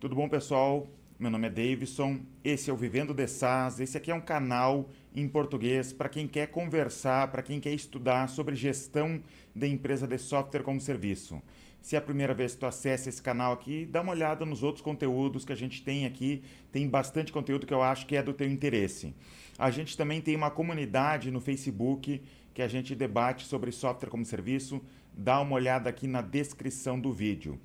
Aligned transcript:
Tudo 0.00 0.14
bom, 0.14 0.28
pessoal? 0.28 0.86
Meu 1.18 1.28
nome 1.28 1.48
é 1.48 1.50
Davidson, 1.50 2.20
esse 2.44 2.70
é 2.70 2.72
o 2.72 2.76
Vivendo 2.76 3.12
de 3.12 3.26
SaaS. 3.26 3.80
Esse 3.80 3.96
aqui 3.96 4.12
é 4.12 4.14
um 4.14 4.20
canal 4.20 4.88
em 5.12 5.28
português 5.28 5.92
para 5.92 6.08
quem 6.08 6.28
quer 6.28 6.46
conversar, 6.46 7.32
para 7.32 7.42
quem 7.42 7.58
quer 7.58 7.72
estudar 7.72 8.28
sobre 8.28 8.54
gestão 8.54 9.20
de 9.52 9.66
empresa 9.66 10.06
de 10.06 10.16
software 10.16 10.62
como 10.62 10.80
serviço. 10.80 11.42
Se 11.82 11.96
é 11.96 11.98
a 11.98 12.00
primeira 12.00 12.32
vez 12.32 12.54
que 12.54 12.60
tu 12.60 12.66
acessa 12.66 13.08
esse 13.08 13.20
canal 13.20 13.52
aqui, 13.52 13.86
dá 13.86 14.00
uma 14.00 14.12
olhada 14.12 14.46
nos 14.46 14.62
outros 14.62 14.84
conteúdos 14.84 15.44
que 15.44 15.52
a 15.52 15.56
gente 15.56 15.82
tem 15.82 16.06
aqui. 16.06 16.44
Tem 16.70 16.88
bastante 16.88 17.32
conteúdo 17.32 17.66
que 17.66 17.74
eu 17.74 17.82
acho 17.82 18.06
que 18.06 18.14
é 18.14 18.22
do 18.22 18.32
teu 18.32 18.48
interesse. 18.48 19.12
A 19.58 19.68
gente 19.72 19.96
também 19.96 20.20
tem 20.20 20.36
uma 20.36 20.48
comunidade 20.52 21.28
no 21.32 21.40
Facebook 21.40 22.22
que 22.54 22.62
a 22.62 22.68
gente 22.68 22.94
debate 22.94 23.46
sobre 23.46 23.72
software 23.72 24.10
como 24.10 24.24
serviço. 24.24 24.80
Dá 25.12 25.40
uma 25.40 25.56
olhada 25.56 25.90
aqui 25.90 26.06
na 26.06 26.20
descrição 26.20 27.00
do 27.00 27.12
vídeo. 27.12 27.58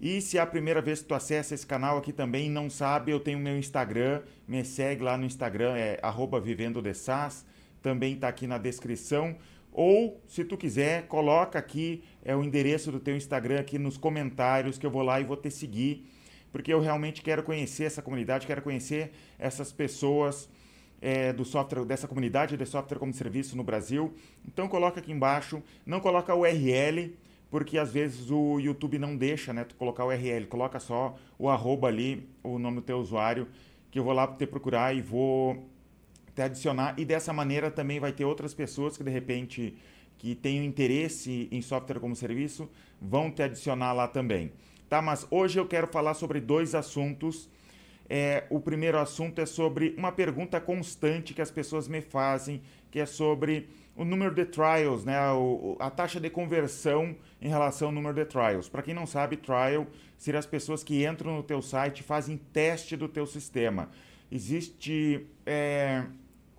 E 0.00 0.20
se 0.22 0.38
é 0.38 0.40
a 0.40 0.46
primeira 0.46 0.80
vez 0.80 1.00
que 1.00 1.08
tu 1.08 1.14
acessa 1.14 1.54
esse 1.54 1.66
canal 1.66 1.98
aqui 1.98 2.10
também 2.10 2.48
não 2.48 2.70
sabe, 2.70 3.12
eu 3.12 3.20
tenho 3.20 3.38
meu 3.38 3.58
Instagram, 3.58 4.22
me 4.48 4.64
segue 4.64 5.02
lá 5.02 5.18
no 5.18 5.26
Instagram, 5.26 5.76
é 5.76 5.98
arroba 6.02 6.40
vivendo 6.40 6.80
de 6.80 6.94
SaaS, 6.94 7.44
também 7.82 8.14
está 8.14 8.26
aqui 8.26 8.46
na 8.46 8.56
descrição. 8.56 9.36
Ou, 9.70 10.18
se 10.26 10.42
tu 10.42 10.56
quiser, 10.56 11.06
coloca 11.06 11.58
aqui 11.58 12.02
é 12.24 12.34
o 12.34 12.42
endereço 12.42 12.90
do 12.90 12.98
teu 12.98 13.14
Instagram 13.14 13.60
aqui 13.60 13.78
nos 13.78 13.98
comentários 13.98 14.78
que 14.78 14.86
eu 14.86 14.90
vou 14.90 15.02
lá 15.02 15.20
e 15.20 15.24
vou 15.24 15.36
te 15.36 15.50
seguir, 15.50 16.06
porque 16.50 16.72
eu 16.72 16.80
realmente 16.80 17.20
quero 17.20 17.42
conhecer 17.42 17.84
essa 17.84 18.00
comunidade, 18.00 18.46
quero 18.46 18.62
conhecer 18.62 19.12
essas 19.38 19.70
pessoas 19.70 20.48
é, 21.00 21.32
do 21.32 21.44
software, 21.44 21.84
dessa 21.84 22.08
comunidade 22.08 22.56
de 22.56 22.66
software 22.66 22.98
como 22.98 23.12
serviço 23.12 23.54
no 23.54 23.62
Brasil. 23.62 24.14
Então 24.46 24.66
coloca 24.66 24.98
aqui 24.98 25.12
embaixo, 25.12 25.62
não 25.84 26.00
coloca 26.00 26.34
o 26.34 26.40
URL, 26.40 27.14
porque 27.50 27.76
às 27.76 27.92
vezes 27.92 28.30
o 28.30 28.60
YouTube 28.60 28.98
não 28.98 29.16
deixa, 29.16 29.52
né, 29.52 29.64
tu 29.64 29.74
colocar 29.74 30.04
o 30.04 30.08
URL, 30.08 30.46
coloca 30.46 30.78
só 30.78 31.16
o 31.38 31.48
arroba 31.48 31.88
ali, 31.88 32.28
o 32.42 32.58
nome 32.58 32.76
do 32.76 32.82
teu 32.82 32.98
usuário, 32.98 33.48
que 33.90 33.98
eu 33.98 34.04
vou 34.04 34.12
lá 34.12 34.26
te 34.26 34.46
procurar 34.46 34.94
e 34.94 35.02
vou 35.02 35.68
te 36.34 36.42
adicionar 36.42 36.94
e 36.96 37.04
dessa 37.04 37.32
maneira 37.32 37.70
também 37.70 37.98
vai 37.98 38.12
ter 38.12 38.24
outras 38.24 38.54
pessoas 38.54 38.96
que 38.96 39.02
de 39.02 39.10
repente 39.10 39.76
que 40.16 40.34
tenham 40.34 40.64
interesse 40.64 41.48
em 41.50 41.60
software 41.60 41.98
como 41.98 42.14
serviço 42.14 42.70
vão 43.00 43.30
te 43.30 43.42
adicionar 43.42 43.92
lá 43.92 44.06
também. 44.06 44.52
Tá, 44.88 45.00
mas 45.00 45.26
hoje 45.30 45.58
eu 45.58 45.66
quero 45.66 45.86
falar 45.86 46.14
sobre 46.14 46.40
dois 46.40 46.74
assuntos. 46.74 47.48
É, 48.12 48.42
o 48.50 48.58
primeiro 48.58 48.98
assunto 48.98 49.40
é 49.40 49.46
sobre 49.46 49.94
uma 49.96 50.10
pergunta 50.10 50.60
constante 50.60 51.32
que 51.32 51.40
as 51.40 51.48
pessoas 51.52 51.86
me 51.86 52.00
fazem, 52.00 52.60
que 52.90 52.98
é 52.98 53.06
sobre 53.06 53.68
o 53.94 54.04
número 54.04 54.34
de 54.34 54.44
trials, 54.46 55.04
né? 55.04 55.30
O, 55.30 55.76
a 55.78 55.88
taxa 55.88 56.18
de 56.18 56.28
conversão 56.28 57.14
em 57.40 57.48
relação 57.48 57.86
ao 57.86 57.94
número 57.94 58.12
de 58.12 58.24
trials. 58.24 58.68
Para 58.68 58.82
quem 58.82 58.92
não 58.92 59.06
sabe, 59.06 59.36
trial 59.36 59.86
seria 60.18 60.40
as 60.40 60.46
pessoas 60.46 60.82
que 60.82 61.06
entram 61.06 61.36
no 61.36 61.42
teu 61.44 61.62
site 61.62 62.00
e 62.00 62.02
fazem 62.02 62.36
teste 62.52 62.96
do 62.96 63.06
teu 63.06 63.26
sistema. 63.28 63.88
Existe, 64.28 65.24
é, 65.46 66.02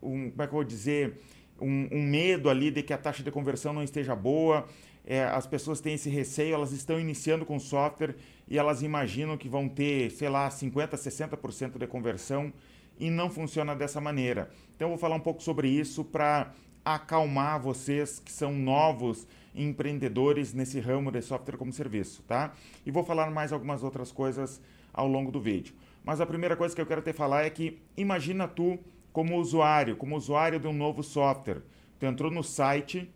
um, 0.02 0.32
como 0.32 0.44
é 0.44 0.48
que 0.48 0.54
eu 0.54 0.58
vou 0.58 0.64
dizer, 0.64 1.20
um, 1.60 1.90
um, 1.92 2.02
medo 2.02 2.50
ali 2.50 2.72
de 2.72 2.82
que 2.82 2.94
a 2.94 2.98
taxa 2.98 3.24
de 3.24 3.30
conversão 3.30 3.74
não 3.74 3.84
esteja 3.84 4.16
boa. 4.16 4.66
É, 5.06 5.26
as 5.26 5.46
pessoas 5.46 5.82
têm 5.82 5.96
esse 5.96 6.10
receio, 6.10 6.54
elas 6.54 6.72
estão 6.72 6.98
iniciando 6.98 7.46
com 7.46 7.60
software 7.60 8.16
e 8.52 8.58
elas 8.58 8.82
imaginam 8.82 9.38
que 9.38 9.48
vão 9.48 9.70
ter, 9.70 10.12
sei 10.12 10.28
lá, 10.28 10.50
50%, 10.50 10.90
60% 10.90 11.78
de 11.78 11.88
conversão 11.88 12.52
e 13.00 13.10
não 13.10 13.30
funciona 13.30 13.74
dessa 13.74 14.02
maneira. 14.02 14.52
Então 14.76 14.88
eu 14.88 14.90
vou 14.90 14.98
falar 14.98 15.16
um 15.16 15.22
pouco 15.22 15.42
sobre 15.42 15.70
isso 15.70 16.04
para 16.04 16.52
acalmar 16.84 17.62
vocês 17.62 18.20
que 18.20 18.30
são 18.30 18.52
novos 18.52 19.26
empreendedores 19.56 20.54
nesse 20.54 20.82
ramo 20.82 21.10
de 21.14 21.22
software 21.22 21.56
como 21.56 21.72
serviço, 21.72 22.24
tá? 22.24 22.52
E 22.86 22.92
vou 22.92 23.06
falar 23.06 23.32
mais 23.32 23.54
algumas 23.54 23.84
outras 23.84 24.12
coisas 24.12 24.60
ao 24.92 25.08
longo 25.08 25.32
do 25.32 25.40
vídeo. 25.40 25.74
Mas 26.04 26.20
a 26.20 26.26
primeira 26.26 26.58
coisa 26.58 26.76
que 26.76 26.82
eu 26.82 26.86
quero 26.86 27.02
te 27.02 27.14
falar 27.14 27.46
é 27.46 27.50
que 27.50 27.80
imagina 27.96 28.50
tu 28.50 28.78
como 29.14 29.38
usuário, 29.38 29.96
como 29.96 30.18
usuário 30.18 30.60
de 30.60 30.68
um 30.68 30.74
novo 30.74 31.04
software. 31.04 31.62
Tu 31.98 32.06
entrou 32.06 32.30
no 32.30 32.44
site, 32.44 33.10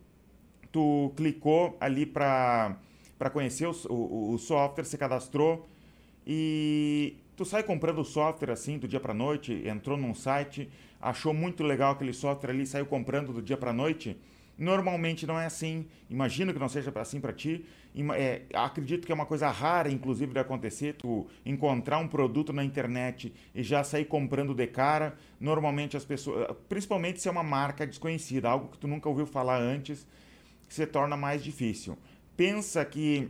tu 0.72 1.12
clicou 1.18 1.75
ali 1.81 2.06
para 2.06 2.78
para 3.17 3.29
conhecer 3.29 3.67
o, 3.67 3.75
o, 3.89 4.33
o 4.33 4.37
software, 4.37 4.85
se 4.85 4.97
cadastrou 4.97 5.67
e 6.25 7.15
Tu 7.35 7.43
sai 7.43 7.63
comprando 7.63 8.01
software 8.05 8.51
assim 8.51 8.77
do 8.77 8.87
dia 8.87 8.99
para 8.99 9.13
noite, 9.13 9.61
entrou 9.67 9.97
num 9.97 10.15
site, 10.15 10.69
achou 11.01 11.33
muito 11.33 11.63
legal 11.63 11.91
aquele 11.91 12.13
software 12.13 12.51
ali, 12.51 12.65
saiu 12.65 12.85
comprando 12.85 13.33
do 13.33 13.41
dia 13.41 13.57
para 13.57 13.73
noite. 13.73 14.17
Normalmente 14.57 15.27
não 15.27 15.37
é 15.37 15.45
assim. 15.45 15.85
Imagino 16.09 16.53
que 16.53 16.59
não 16.59 16.69
seja 16.69 16.93
assim 16.95 17.19
para 17.19 17.33
ti. 17.33 17.65
É, 18.13 18.43
acredito 18.53 19.05
que 19.05 19.11
é 19.11 19.15
uma 19.15 19.25
coisa 19.25 19.49
rara, 19.49 19.91
inclusive, 19.91 20.31
de 20.31 20.39
acontecer. 20.39 20.93
Tu 20.93 21.27
encontrar 21.45 21.97
um 21.97 22.07
produto 22.07 22.53
na 22.53 22.63
internet 22.63 23.33
e 23.53 23.61
já 23.61 23.83
sair 23.83 24.05
comprando 24.05 24.53
de 24.53 24.67
cara. 24.67 25.17
Normalmente 25.37 25.97
as 25.97 26.05
pessoas, 26.05 26.47
principalmente 26.69 27.19
se 27.19 27.27
é 27.27 27.31
uma 27.31 27.43
marca 27.43 27.85
desconhecida, 27.85 28.47
algo 28.49 28.69
que 28.69 28.77
tu 28.77 28.87
nunca 28.87 29.09
ouviu 29.09 29.25
falar 29.25 29.59
antes, 29.59 30.07
se 30.69 30.87
torna 30.87 31.17
mais 31.17 31.43
difícil. 31.43 31.97
Pensa 32.35 32.84
que 32.84 33.29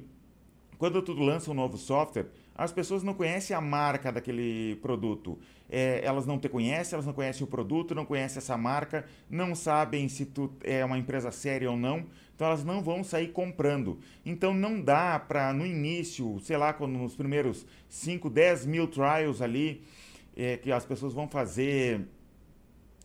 quando 0.77 1.01
tu 1.01 1.13
lança 1.13 1.51
um 1.51 1.53
novo 1.53 1.77
software, 1.77 2.27
as 2.55 2.71
pessoas 2.71 3.03
não 3.03 3.13
conhecem 3.13 3.55
a 3.55 3.61
marca 3.61 4.11
daquele 4.11 4.77
produto. 4.77 5.37
É, 5.69 6.01
elas 6.03 6.25
não 6.25 6.39
te 6.39 6.47
conhecem, 6.47 6.95
elas 6.95 7.05
não 7.05 7.13
conhecem 7.13 7.43
o 7.43 7.47
produto, 7.47 7.93
não 7.93 8.05
conhecem 8.05 8.37
essa 8.37 8.57
marca, 8.57 9.05
não 9.29 9.53
sabem 9.53 10.07
se 10.07 10.25
tu 10.25 10.51
é 10.63 10.83
uma 10.85 10.97
empresa 10.97 11.31
séria 11.31 11.69
ou 11.69 11.75
não, 11.75 12.05
então 12.33 12.47
elas 12.47 12.63
não 12.63 12.81
vão 12.81 13.03
sair 13.03 13.29
comprando. 13.29 13.99
Então 14.25 14.53
não 14.53 14.79
dá 14.79 15.19
para, 15.19 15.51
no 15.53 15.65
início, 15.65 16.39
sei 16.39 16.55
lá, 16.55 16.71
quando 16.71 16.93
nos 16.93 17.15
primeiros 17.15 17.65
5, 17.89 18.29
10 18.29 18.65
mil 18.65 18.87
trials 18.87 19.41
ali, 19.41 19.83
é, 20.35 20.57
que 20.57 20.71
as 20.71 20.85
pessoas 20.85 21.13
vão 21.13 21.27
fazer 21.27 22.07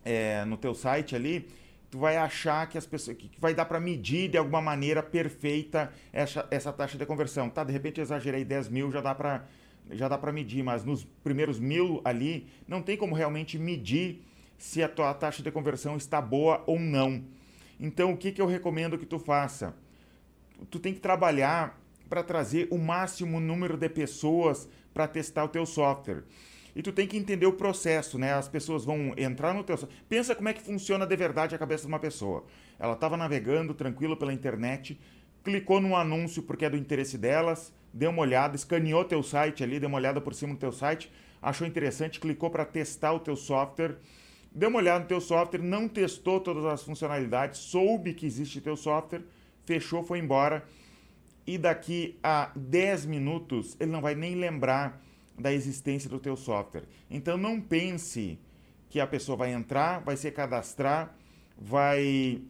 é, 0.04 0.44
no 0.44 0.56
teu 0.56 0.74
site 0.74 1.16
ali, 1.16 1.48
tu 1.90 1.98
vai 1.98 2.16
achar 2.16 2.68
que 2.68 2.78
as 2.78 2.86
pessoas 2.86 3.16
que 3.16 3.30
vai 3.38 3.52
dar 3.52 3.64
para 3.64 3.80
medir 3.80 4.30
de 4.30 4.38
alguma 4.38 4.62
maneira 4.62 5.02
perfeita 5.02 5.92
essa, 6.12 6.46
essa 6.50 6.72
taxa 6.72 6.96
de 6.96 7.04
conversão. 7.04 7.50
Tá, 7.50 7.64
de 7.64 7.72
repente 7.72 8.00
exagerei 8.00 8.44
10 8.44 8.68
mil, 8.68 8.92
já 8.92 9.00
dá 9.00 9.14
para 9.14 9.44
já 9.92 10.06
dá 10.06 10.16
para 10.16 10.30
medir, 10.30 10.62
mas 10.62 10.84
nos 10.84 11.04
primeiros 11.04 11.58
mil 11.58 12.00
ali 12.04 12.46
não 12.68 12.80
tem 12.80 12.96
como 12.96 13.12
realmente 13.12 13.58
medir 13.58 14.22
se 14.56 14.82
a 14.82 14.88
tua 14.88 15.12
taxa 15.12 15.42
de 15.42 15.50
conversão 15.50 15.96
está 15.96 16.20
boa 16.20 16.62
ou 16.64 16.78
não. 16.78 17.24
Então 17.78 18.12
o 18.12 18.16
que, 18.16 18.30
que 18.30 18.40
eu 18.40 18.46
recomendo 18.46 18.96
que 18.96 19.06
tu 19.06 19.18
faça? 19.18 19.74
Tu 20.70 20.78
tem 20.78 20.94
que 20.94 21.00
trabalhar 21.00 21.80
para 22.08 22.22
trazer 22.22 22.68
o 22.70 22.78
máximo 22.78 23.40
número 23.40 23.76
de 23.76 23.88
pessoas 23.88 24.68
para 24.92 25.08
testar 25.08 25.44
o 25.44 25.48
teu 25.48 25.66
software. 25.66 26.24
E 26.74 26.82
tu 26.82 26.92
tem 26.92 27.06
que 27.06 27.16
entender 27.16 27.46
o 27.46 27.52
processo, 27.52 28.18
né? 28.18 28.32
As 28.32 28.48
pessoas 28.48 28.84
vão 28.84 29.12
entrar 29.16 29.52
no 29.52 29.64
teu... 29.64 29.76
Pensa 30.08 30.34
como 30.34 30.48
é 30.48 30.52
que 30.52 30.62
funciona 30.62 31.06
de 31.06 31.16
verdade 31.16 31.54
a 31.54 31.58
cabeça 31.58 31.82
de 31.82 31.88
uma 31.88 31.98
pessoa. 31.98 32.44
Ela 32.78 32.94
estava 32.94 33.16
navegando 33.16 33.74
tranquilo 33.74 34.16
pela 34.16 34.32
internet, 34.32 34.98
clicou 35.42 35.80
num 35.80 35.96
anúncio 35.96 36.42
porque 36.42 36.64
é 36.64 36.70
do 36.70 36.76
interesse 36.76 37.18
delas, 37.18 37.72
deu 37.92 38.10
uma 38.10 38.22
olhada, 38.22 38.56
escaneou 38.56 39.04
teu 39.04 39.22
site 39.22 39.62
ali, 39.62 39.80
deu 39.80 39.88
uma 39.88 39.98
olhada 39.98 40.20
por 40.20 40.34
cima 40.34 40.54
do 40.54 40.60
teu 40.60 40.72
site, 40.72 41.10
achou 41.42 41.66
interessante, 41.66 42.20
clicou 42.20 42.50
para 42.50 42.64
testar 42.64 43.12
o 43.12 43.20
teu 43.20 43.36
software, 43.36 43.96
deu 44.52 44.68
uma 44.68 44.78
olhada 44.78 45.00
no 45.00 45.06
teu 45.06 45.20
software, 45.20 45.60
não 45.60 45.88
testou 45.88 46.40
todas 46.40 46.64
as 46.64 46.82
funcionalidades, 46.82 47.60
soube 47.60 48.14
que 48.14 48.26
existe 48.26 48.60
teu 48.60 48.76
software, 48.76 49.22
fechou, 49.64 50.02
foi 50.02 50.18
embora. 50.18 50.64
E 51.46 51.58
daqui 51.58 52.18
a 52.22 52.50
10 52.54 53.06
minutos 53.06 53.76
ele 53.80 53.90
não 53.90 54.00
vai 54.00 54.14
nem 54.14 54.34
lembrar 54.34 55.02
da 55.40 55.52
existência 55.52 56.08
do 56.08 56.18
teu 56.18 56.36
software. 56.36 56.84
Então 57.10 57.36
não 57.36 57.60
pense 57.60 58.38
que 58.88 59.00
a 59.00 59.06
pessoa 59.06 59.36
vai 59.36 59.52
entrar, 59.52 60.00
vai 60.00 60.16
se 60.16 60.30
cadastrar, 60.30 61.14
vai 61.56 62.42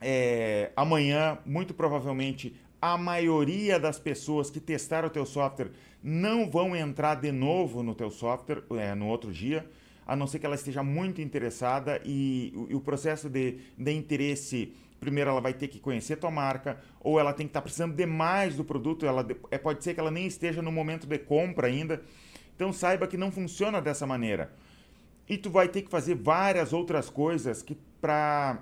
é, 0.00 0.70
amanhã, 0.76 1.38
muito 1.44 1.74
provavelmente, 1.74 2.54
a 2.80 2.96
maioria 2.96 3.78
das 3.78 3.98
pessoas 3.98 4.50
que 4.50 4.60
testaram 4.60 5.08
o 5.08 5.10
teu 5.10 5.26
software 5.26 5.70
não 6.02 6.48
vão 6.48 6.76
entrar 6.76 7.16
de 7.16 7.32
novo 7.32 7.82
no 7.82 7.94
teu 7.94 8.10
software 8.10 8.62
é, 8.70 8.94
no 8.94 9.06
outro 9.06 9.32
dia, 9.32 9.68
a 10.06 10.16
não 10.16 10.26
ser 10.26 10.38
que 10.38 10.46
ela 10.46 10.54
esteja 10.54 10.82
muito 10.82 11.20
interessada 11.20 12.00
e, 12.04 12.52
e 12.68 12.74
o 12.74 12.80
processo 12.80 13.28
de, 13.28 13.58
de 13.76 13.92
interesse 13.92 14.72
primeiro 15.00 15.30
ela 15.30 15.40
vai 15.40 15.52
ter 15.52 15.68
que 15.68 15.78
conhecer 15.78 16.16
tua 16.16 16.30
marca, 16.30 16.78
ou 17.00 17.18
ela 17.18 17.32
tem 17.32 17.46
que 17.46 17.50
estar 17.50 17.60
tá 17.60 17.64
precisando 17.64 17.94
demais 17.94 18.56
do 18.56 18.64
produto, 18.64 19.06
ela 19.06 19.26
é, 19.50 19.58
pode 19.58 19.82
ser 19.82 19.94
que 19.94 20.00
ela 20.00 20.10
nem 20.10 20.26
esteja 20.26 20.60
no 20.60 20.72
momento 20.72 21.06
de 21.06 21.18
compra 21.18 21.66
ainda. 21.68 22.02
Então 22.54 22.72
saiba 22.72 23.06
que 23.06 23.16
não 23.16 23.30
funciona 23.30 23.80
dessa 23.80 24.06
maneira. 24.06 24.52
E 25.28 25.36
tu 25.36 25.50
vai 25.50 25.68
ter 25.68 25.82
que 25.82 25.90
fazer 25.90 26.14
várias 26.14 26.72
outras 26.72 27.08
coisas 27.08 27.62
que 27.62 27.76
para 28.00 28.58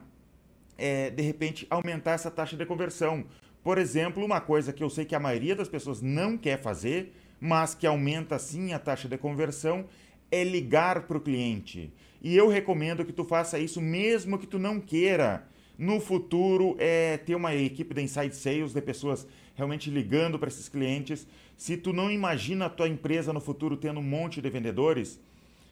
é, 0.77 1.11
de 1.11 1.23
repente 1.23 1.67
aumentar 1.71 2.12
essa 2.12 2.31
taxa 2.31 2.56
de 2.56 2.67
conversão. 2.67 3.25
Por 3.62 3.79
exemplo, 3.79 4.25
uma 4.25 4.41
coisa 4.41 4.73
que 4.73 4.83
eu 4.83 4.91
sei 4.91 5.05
que 5.05 5.15
a 5.15 5.21
maioria 5.21 5.56
das 5.56 5.69
pessoas 5.69 6.00
não 6.00 6.37
quer 6.37 6.61
fazer, 6.61 7.15
mas 7.41 7.75
que 7.75 7.87
aumenta 7.87 8.38
sim 8.38 8.73
a 8.73 8.79
taxa 8.79 9.09
de 9.09 9.19
conversão, 9.19 9.87
é 10.31 10.44
ligar 10.44 11.03
para 11.03 11.17
o 11.17 11.21
cliente. 11.21 11.93
E 12.21 12.37
eu 12.37 12.49
recomendo 12.49 13.05
que 13.05 13.12
tu 13.12 13.25
faça 13.25 13.59
isso 13.59 13.81
mesmo 13.81 14.38
que 14.38 14.47
tu 14.47 14.59
não 14.59 14.81
queira 14.81 15.47
no 15.78 16.00
futuro 16.00 16.75
é 16.78 17.19
ter 17.19 17.34
uma 17.34 17.55
equipe 17.55 17.94
de 17.94 18.02
inside 18.02 18.34
sales, 18.34 18.73
de 18.73 18.81
pessoas 18.81 19.26
realmente 19.55 19.90
ligando 19.90 20.38
para 20.38 20.49
esses 20.49 20.69
clientes. 20.69 21.26
Se 21.56 21.76
tu 21.76 21.93
não 21.93 22.11
imagina 22.11 22.67
a 22.67 22.70
tua 22.70 22.88
empresa 22.88 23.32
no 23.32 23.40
futuro 23.40 23.76
tendo 23.76 24.00
um 24.00 24.02
monte 24.02 24.40
de 24.40 24.49
vendedores, 24.49 25.20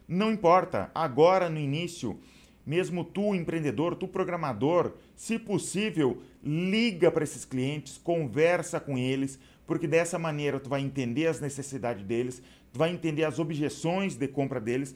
não 0.07 0.33
importa. 0.33 0.91
Agora 0.95 1.49
no 1.49 1.59
início, 1.59 2.19
mesmo 2.67 3.05
tu 3.05 3.35
empreendedor, 3.35 3.95
tu 3.97 4.07
programador, 4.07 4.93
se 5.15 5.39
possível, 5.39 6.23
liga 6.43 7.11
para 7.11 7.25
esses 7.25 7.45
clientes, 7.45 7.99
conversa 7.99 8.79
com 8.79 8.99
eles, 8.99 9.39
porque 9.67 9.87
dessa 9.87 10.19
maneira 10.19 10.61
tu 10.61 10.69
vai 10.69 10.83
entender 10.83 11.27
as 11.27 11.41
necessidades 11.41 12.05
deles, 12.05 12.43
tu 12.73 12.79
vai 12.79 12.91
entender 12.91 13.25
as 13.25 13.39
objeções 13.39 14.17
de 14.17 14.29
compra 14.29 14.61
deles 14.61 14.95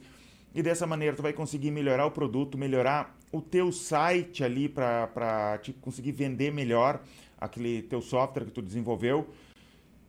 e 0.53 0.63
dessa 0.63 0.87
maneira 0.87 1.15
tu 1.15 1.21
vai 1.21 1.33
conseguir 1.33 1.71
melhorar 1.71 2.05
o 2.05 2.11
produto, 2.11 2.57
melhorar 2.57 3.15
o 3.31 3.41
teu 3.41 3.71
site 3.71 4.43
ali 4.43 4.67
para 4.67 5.59
te 5.61 5.73
conseguir 5.73 6.11
vender 6.11 6.51
melhor 6.51 7.01
aquele 7.39 7.83
teu 7.83 8.01
software 8.01 8.45
que 8.45 8.51
tu 8.51 8.61
desenvolveu. 8.61 9.29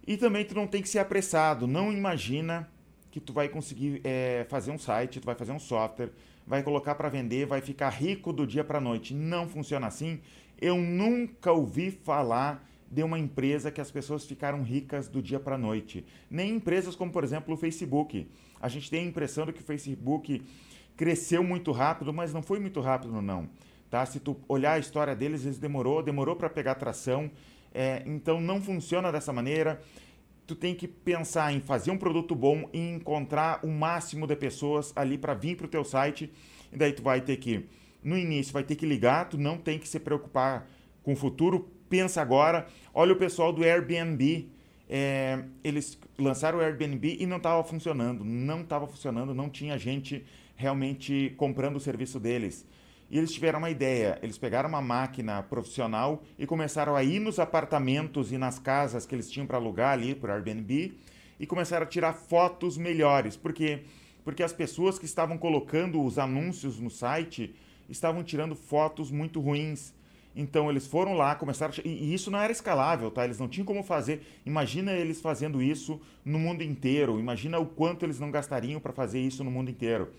E 0.07 0.17
também 0.17 0.45
tu 0.45 0.55
não 0.55 0.67
tem 0.67 0.83
que 0.83 0.89
ser 0.89 0.99
apressado, 0.99 1.67
não 1.67 1.93
imagina 1.93 2.69
que 3.11 3.21
tu 3.21 3.33
vai 3.33 3.49
conseguir 3.49 4.01
é, 4.05 4.47
fazer 4.49 4.71
um 4.71 4.79
site, 4.79 5.21
tu 5.21 5.27
vai 5.27 5.35
fazer 5.35 5.53
um 5.53 5.59
software, 5.59 6.11
vai 6.47 6.63
colocar 6.63 6.95
para 6.95 7.09
vender, 7.09 7.47
vai 7.47 7.61
ficar 7.61 7.91
rico 7.91 8.33
do 8.33 8.47
dia 8.47 8.65
para 8.65 8.81
noite. 8.81 9.13
Não 9.15 9.49
funciona 9.49 9.87
assim. 9.87 10.21
Eu 10.61 10.77
nunca 10.77 11.53
ouvi 11.53 11.91
falar 11.91 12.67
de 12.91 13.03
uma 13.05 13.19
empresa 13.19 13.71
que 13.71 13.81
as 13.81 13.91
pessoas 13.91 14.25
ficaram 14.25 14.63
ricas 14.63 15.09
do 15.09 15.23
dia 15.23 15.39
para 15.39 15.57
noite. 15.57 16.05
Nem 16.29 16.57
empresas 16.57 16.97
como, 16.97 17.13
por 17.13 17.23
exemplo, 17.23 17.55
o 17.55 17.57
Facebook. 17.57 18.29
A 18.61 18.69
gente 18.69 18.91
tem 18.91 19.05
a 19.05 19.09
impressão 19.09 19.47
de 19.47 19.53
que 19.53 19.61
o 19.61 19.65
Facebook 19.65 20.43
cresceu 20.97 21.45
muito 21.45 21.71
rápido, 21.71 22.13
mas 22.13 22.35
não 22.35 22.43
foi 22.43 22.59
muito 22.59 22.81
rápido, 22.81 23.23
não. 23.23 23.49
Tá? 23.89 24.05
Se 24.05 24.19
tu 24.19 24.37
olhar 24.49 24.73
a 24.73 24.79
história 24.79 25.15
deles, 25.15 25.45
eles 25.45 25.59
demorou, 25.59 26.03
demorou 26.03 26.35
para 26.35 26.51
pegar 26.51 26.75
tração. 26.75 27.31
É, 27.73 28.03
então 28.05 28.41
não 28.41 28.61
funciona 28.61 29.13
dessa 29.13 29.33
maneira. 29.33 29.81
Tu 30.47 30.57
tem 30.57 30.75
que 30.75 30.89
pensar 30.89 31.53
em 31.53 31.61
fazer 31.61 31.93
um 31.93 31.97
produto 31.97 32.35
bom 32.35 32.69
e 32.73 32.79
encontrar 32.79 33.65
o 33.65 33.69
máximo 33.69 34.27
de 34.27 34.35
pessoas 34.35 34.93
ali 34.97 35.17
para 35.17 35.33
vir 35.33 35.57
para 35.57 35.67
o 35.67 35.69
teu 35.69 35.85
site. 35.85 36.33
E 36.73 36.77
daí 36.77 36.93
tu 36.93 37.03
vai 37.03 37.21
ter 37.21 37.37
que, 37.37 37.69
no 38.03 38.19
início, 38.19 38.53
vai 38.53 38.65
ter 38.65 38.75
que 38.75 38.85
ligar, 38.85 39.29
tu 39.29 39.39
não 39.39 39.57
tem 39.57 39.79
que 39.79 39.89
se 39.89 40.01
preocupar 40.01 40.69
com 41.03 41.13
o 41.13 41.17
futuro, 41.17 41.71
pensa 41.91 42.23
agora. 42.23 42.67
Olha 42.95 43.13
o 43.13 43.17
pessoal 43.17 43.53
do 43.53 43.63
Airbnb. 43.63 44.49
É, 44.89 45.45
eles 45.63 45.99
lançaram 46.19 46.59
o 46.59 46.63
Airbnb 46.63 47.19
e 47.21 47.27
não 47.27 47.37
estava 47.37 47.63
funcionando. 47.65 48.25
Não 48.25 48.63
estava 48.63 48.87
funcionando, 48.87 49.35
não 49.35 49.51
tinha 49.51 49.77
gente 49.77 50.25
realmente 50.57 51.35
comprando 51.37 51.77
o 51.77 51.81
serviço 51.81 52.19
deles. 52.19 52.67
E 53.11 53.19
eles 53.19 53.33
tiveram 53.33 53.59
uma 53.59 53.71
ideia. 53.71 54.19
Eles 54.23 54.39
pegaram 54.39 54.69
uma 54.69 54.81
máquina 54.81 55.43
profissional 55.43 56.23
e 56.39 56.47
começaram 56.47 56.95
a 56.95 57.03
ir 57.03 57.19
nos 57.19 57.39
apartamentos 57.41 58.31
e 58.31 58.39
nas 58.39 58.59
casas 58.59 59.05
que 59.05 59.15
eles 59.15 59.29
tinham 59.29 59.47
para 59.47 59.57
alugar 59.57 59.93
ali 59.93 60.15
por 60.15 60.31
Airbnb 60.31 60.95
e 61.39 61.47
começaram 61.47 61.85
a 61.85 61.89
tirar 61.89 62.13
fotos 62.13 62.79
melhores. 62.79 63.37
Por 63.37 63.53
quê? 63.53 63.83
Porque 64.23 64.43
as 64.43 64.53
pessoas 64.53 64.99
que 64.99 65.07
estavam 65.07 65.37
colocando 65.37 66.03
os 66.03 66.19
anúncios 66.19 66.79
no 66.79 66.91
site 66.91 67.55
estavam 67.89 68.23
tirando 68.23 68.55
fotos 68.55 69.11
muito 69.11 69.41
ruins. 69.41 69.93
Então 70.35 70.71
eles 70.71 70.87
foram 70.87 71.15
lá, 71.15 71.35
começaram. 71.35 71.75
A... 71.77 71.88
E 71.88 72.15
isso 72.15 72.31
não 72.31 72.38
era 72.38 72.53
escalável, 72.53 73.11
tá? 73.11 73.25
Eles 73.25 73.38
não 73.38 73.49
tinham 73.49 73.67
como 73.67 73.82
fazer. 73.82 74.23
Imagina 74.47 74.93
eles 74.93 75.21
fazendo 75.21 75.61
isso 75.61 76.00
no 76.25 76.38
mundo 76.38 76.62
inteiro. 76.62 77.19
Imagina 77.19 77.59
o 77.59 77.67
quanto 77.67 78.05
eles 78.05 78.21
não 78.21 78.31
gastariam 78.31 78.81
para 78.81 78.93
fazer 78.93 79.21
isso 79.21 79.43
no 79.43 79.50
mundo 79.50 79.71
inteiro. 79.71 80.12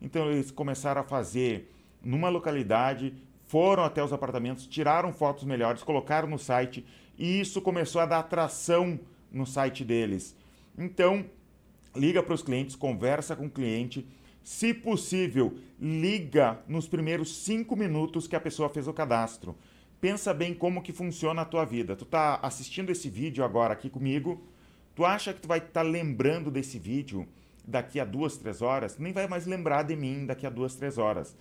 Então 0.00 0.30
eles 0.30 0.50
começaram 0.50 1.00
a 1.00 1.04
fazer 1.04 1.72
numa 2.02 2.28
localidade, 2.28 3.14
foram 3.44 3.82
até 3.82 4.02
os 4.02 4.12
apartamentos, 4.12 4.66
tiraram 4.66 5.12
fotos 5.12 5.44
melhores, 5.44 5.82
colocaram 5.82 6.28
no 6.28 6.38
site 6.38 6.84
e 7.18 7.40
isso 7.40 7.60
começou 7.60 8.00
a 8.00 8.06
dar 8.06 8.20
atração 8.20 9.00
no 9.32 9.44
site 9.44 9.84
deles. 9.84 10.36
Então, 10.76 11.24
liga 11.94 12.22
para 12.22 12.34
os 12.34 12.42
clientes, 12.42 12.76
conversa 12.76 13.34
com 13.34 13.46
o 13.46 13.50
cliente. 13.50 14.06
Se 14.48 14.72
possível, 14.72 15.58
liga 15.78 16.58
nos 16.66 16.88
primeiros 16.88 17.44
cinco 17.44 17.76
minutos 17.76 18.26
que 18.26 18.34
a 18.34 18.40
pessoa 18.40 18.70
fez 18.70 18.88
o 18.88 18.94
cadastro. 18.94 19.54
Pensa 20.00 20.32
bem 20.32 20.54
como 20.54 20.82
que 20.82 20.90
funciona 20.90 21.42
a 21.42 21.44
tua 21.44 21.66
vida. 21.66 21.94
Tu 21.94 22.04
está 22.04 22.36
assistindo 22.36 22.88
esse 22.88 23.10
vídeo 23.10 23.44
agora 23.44 23.74
aqui 23.74 23.90
comigo. 23.90 24.42
Tu 24.94 25.04
acha 25.04 25.34
que 25.34 25.42
tu 25.42 25.46
vai 25.46 25.58
estar 25.58 25.70
tá 25.70 25.82
lembrando 25.82 26.50
desse 26.50 26.78
vídeo 26.78 27.28
daqui 27.62 28.00
a 28.00 28.06
duas, 28.06 28.38
três 28.38 28.62
horas? 28.62 28.96
Nem 28.96 29.12
vai 29.12 29.28
mais 29.28 29.44
lembrar 29.44 29.82
de 29.82 29.94
mim 29.94 30.24
daqui 30.24 30.46
a 30.46 30.50
duas, 30.50 30.74
três 30.74 30.96
horas. 30.96 31.36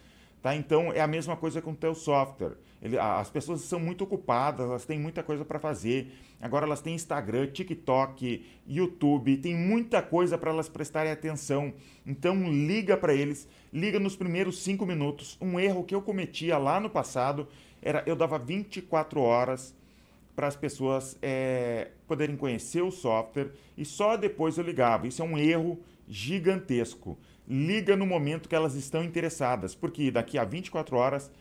Tá? 0.47 0.55
Então 0.55 0.93
é 0.93 1.01
a 1.01 1.07
mesma 1.07 1.35
coisa 1.35 1.61
com 1.61 1.71
o 1.71 1.75
teu 1.75 1.93
software. 1.93 2.53
Ele, 2.81 2.97
as 2.97 3.29
pessoas 3.29 3.59
são 3.61 3.81
muito 3.81 4.05
ocupadas, 4.05 4.65
elas 4.65 4.85
têm 4.85 4.97
muita 4.97 5.21
coisa 5.21 5.43
para 5.43 5.59
fazer. 5.59 6.09
Agora 6.39 6.65
elas 6.65 6.79
têm 6.79 6.95
Instagram, 6.95 7.47
TikTok, 7.47 8.45
YouTube, 8.65 9.35
tem 9.39 9.53
muita 9.53 10.01
coisa 10.01 10.37
para 10.37 10.49
elas 10.49 10.69
prestarem 10.69 11.11
atenção. 11.11 11.73
Então 12.05 12.49
liga 12.49 12.95
para 12.95 13.13
eles, 13.13 13.45
liga 13.73 13.99
nos 13.99 14.15
primeiros 14.15 14.63
cinco 14.63 14.85
minutos. 14.85 15.37
Um 15.41 15.59
erro 15.59 15.83
que 15.83 15.93
eu 15.93 16.01
cometia 16.01 16.57
lá 16.57 16.79
no 16.79 16.89
passado 16.89 17.49
era 17.81 18.01
eu 18.05 18.15
dava 18.15 18.39
24 18.39 19.19
horas 19.19 19.75
para 20.33 20.47
as 20.47 20.55
pessoas 20.55 21.17
é, 21.21 21.89
poderem 22.07 22.37
conhecer 22.37 22.81
o 22.81 22.91
software 22.91 23.51
e 23.77 23.83
só 23.83 24.15
depois 24.15 24.57
eu 24.57 24.63
ligava. 24.63 25.07
Isso 25.07 25.21
é 25.21 25.25
um 25.25 25.37
erro 25.37 25.77
gigantesco 26.07 27.17
liga 27.47 27.95
no 27.95 28.05
momento 28.05 28.49
que 28.49 28.55
elas 28.55 28.75
estão 28.75 29.03
interessadas, 29.03 29.73
porque 29.73 30.11
daqui 30.11 30.37
a 30.37 30.43
24 30.43 30.97
horas 30.97 31.31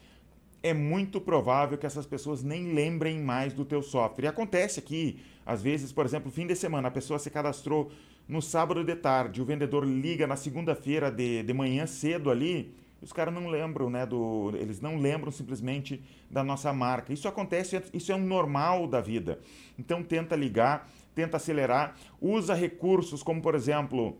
é 0.62 0.72
muito 0.72 1.20
provável 1.20 1.76
que 1.76 1.86
essas 1.86 2.06
pessoas 2.06 2.42
nem 2.42 2.72
lembrem 2.72 3.20
mais 3.20 3.52
do 3.52 3.64
teu 3.64 3.82
software. 3.82 4.24
E 4.24 4.28
acontece 4.28 4.80
aqui, 4.80 5.20
às 5.44 5.62
vezes, 5.62 5.92
por 5.92 6.04
exemplo, 6.04 6.30
fim 6.30 6.46
de 6.46 6.56
semana, 6.56 6.88
a 6.88 6.90
pessoa 6.90 7.18
se 7.18 7.30
cadastrou 7.30 7.90
no 8.28 8.42
sábado 8.42 8.82
de 8.82 8.96
tarde, 8.96 9.40
o 9.40 9.44
vendedor 9.44 9.84
liga 9.84 10.26
na 10.26 10.36
segunda-feira 10.36 11.10
de, 11.10 11.42
de 11.42 11.52
manhã 11.52 11.86
cedo 11.86 12.30
ali, 12.30 12.74
os 13.00 13.12
caras 13.12 13.32
não 13.32 13.48
lembram, 13.48 13.88
né, 13.90 14.04
do, 14.06 14.52
eles 14.54 14.80
não 14.80 14.98
lembram 14.98 15.30
simplesmente 15.30 16.02
da 16.30 16.42
nossa 16.42 16.72
marca. 16.72 17.12
Isso 17.12 17.28
acontece, 17.28 17.80
isso 17.92 18.10
é 18.10 18.14
um 18.14 18.26
normal 18.26 18.88
da 18.88 19.00
vida. 19.00 19.38
Então 19.78 20.02
tenta 20.02 20.34
ligar, 20.34 20.90
tenta 21.14 21.36
acelerar, 21.36 21.94
usa 22.20 22.54
recursos 22.54 23.22
como, 23.22 23.40
por 23.40 23.54
exemplo, 23.54 24.18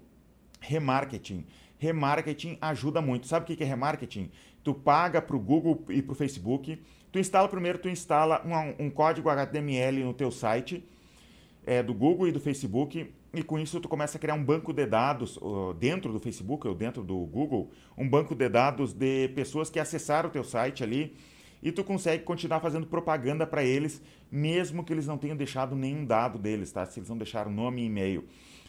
remarketing 0.61 1.45
remarketing 1.79 2.59
ajuda 2.61 3.01
muito. 3.01 3.27
Sabe 3.27 3.53
o 3.53 3.57
que 3.57 3.63
é 3.63 3.67
remarketing? 3.67 4.31
Tu 4.63 4.75
paga 4.75 5.21
para 5.23 5.37
o 5.37 5.39
Google 5.39 5.85
e 5.89 6.03
para 6.03 6.13
o 6.13 6.15
Facebook. 6.15 6.81
Tu 7.13 7.19
instala 7.19 7.49
primeiro, 7.49 7.79
tu 7.79 7.89
instala 7.89 8.43
um, 8.45 8.87
um, 8.87 8.91
código 8.91 9.29
HTML 9.29 10.05
no 10.05 10.13
teu 10.13 10.31
site 10.31 10.85
é, 11.65 11.83
do 11.83 11.95
Google 11.95 12.29
e 12.29 12.33
do 12.33 12.41
Facebook 12.41 13.11
e 13.33 13.43
com 13.43 13.59
isso 13.59 13.81
tu 13.81 13.89
começa 13.89 14.17
a 14.17 14.21
criar 14.21 14.35
um 14.35 14.43
banco 14.43 14.73
de 14.73 14.87
dados 14.87 15.37
uh, 15.37 15.75
dentro 15.75 16.13
do 16.13 16.19
Facebook 16.19 16.67
ou 16.67 16.75
dentro 16.75 17.03
do 17.03 17.19
Google, 17.27 17.71
um 17.97 18.09
banco 18.09 18.35
de 18.35 18.49
dados 18.49 18.93
de 18.93 19.29
pessoas 19.29 19.69
que 19.69 19.79
acessaram 19.79 20.29
o 20.29 20.33
teu 20.33 20.43
site 20.43 20.83
ali 20.83 21.15
e 21.63 21.71
tu 21.71 21.85
consegue 21.85 22.23
continuar 22.23 22.61
fazendo 22.61 22.87
propaganda 22.87 23.47
para 23.47 23.63
eles, 23.63 24.03
mesmo 24.31 24.85
que 24.85 24.93
eles 24.93 25.07
não 25.07 25.19
tenham 25.19 25.37
deixado 25.37 25.75
nenhum 25.75 26.05
dado 26.05 26.39
deles, 26.39 26.73
tá? 26.73 26.87
Se 26.87 26.99
eles 26.99 27.09
não 27.09 27.19
deixaram 27.19 27.51
nome 27.51 27.83
e 27.83 27.87
e-mail. 27.87 28.25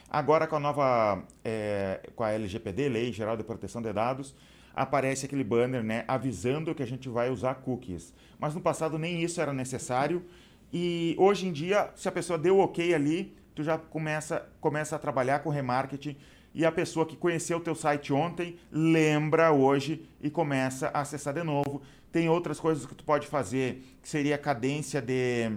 Agora 0.09 0.47
com 0.47 0.55
a 0.55 0.59
nova, 0.59 1.23
é, 1.43 2.09
com 2.15 2.23
a 2.23 2.31
LGPD, 2.31 2.89
Lei 2.89 3.11
Geral 3.11 3.35
de 3.35 3.43
Proteção 3.43 3.81
de 3.81 3.91
Dados, 3.91 4.33
aparece 4.73 5.25
aquele 5.25 5.43
banner, 5.43 5.83
né, 5.83 6.05
avisando 6.07 6.73
que 6.73 6.83
a 6.83 6.87
gente 6.87 7.09
vai 7.09 7.29
usar 7.29 7.55
cookies. 7.55 8.13
Mas 8.39 8.53
no 8.53 8.61
passado 8.61 8.97
nem 8.97 9.21
isso 9.23 9.41
era 9.41 9.51
necessário 9.51 10.23
e 10.71 11.15
hoje 11.17 11.47
em 11.47 11.51
dia, 11.51 11.89
se 11.95 12.07
a 12.07 12.11
pessoa 12.11 12.37
deu 12.37 12.59
ok 12.59 12.93
ali, 12.93 13.35
tu 13.55 13.63
já 13.63 13.77
começa, 13.77 14.47
começa 14.59 14.95
a 14.95 14.99
trabalhar 14.99 15.39
com 15.39 15.49
remarketing 15.49 16.15
e 16.53 16.65
a 16.65 16.71
pessoa 16.71 17.05
que 17.05 17.15
conheceu 17.15 17.57
o 17.57 17.61
teu 17.61 17.75
site 17.75 18.11
ontem 18.11 18.57
lembra 18.71 19.51
hoje 19.51 20.07
e 20.21 20.29
começa 20.29 20.89
a 20.93 21.01
acessar 21.01 21.33
de 21.33 21.43
novo. 21.43 21.81
Tem 22.11 22.29
outras 22.29 22.59
coisas 22.59 22.85
que 22.85 22.95
tu 22.95 23.03
pode 23.03 23.27
fazer, 23.27 23.83
que 24.01 24.09
seria 24.09 24.37
cadência 24.37 25.01
de, 25.01 25.51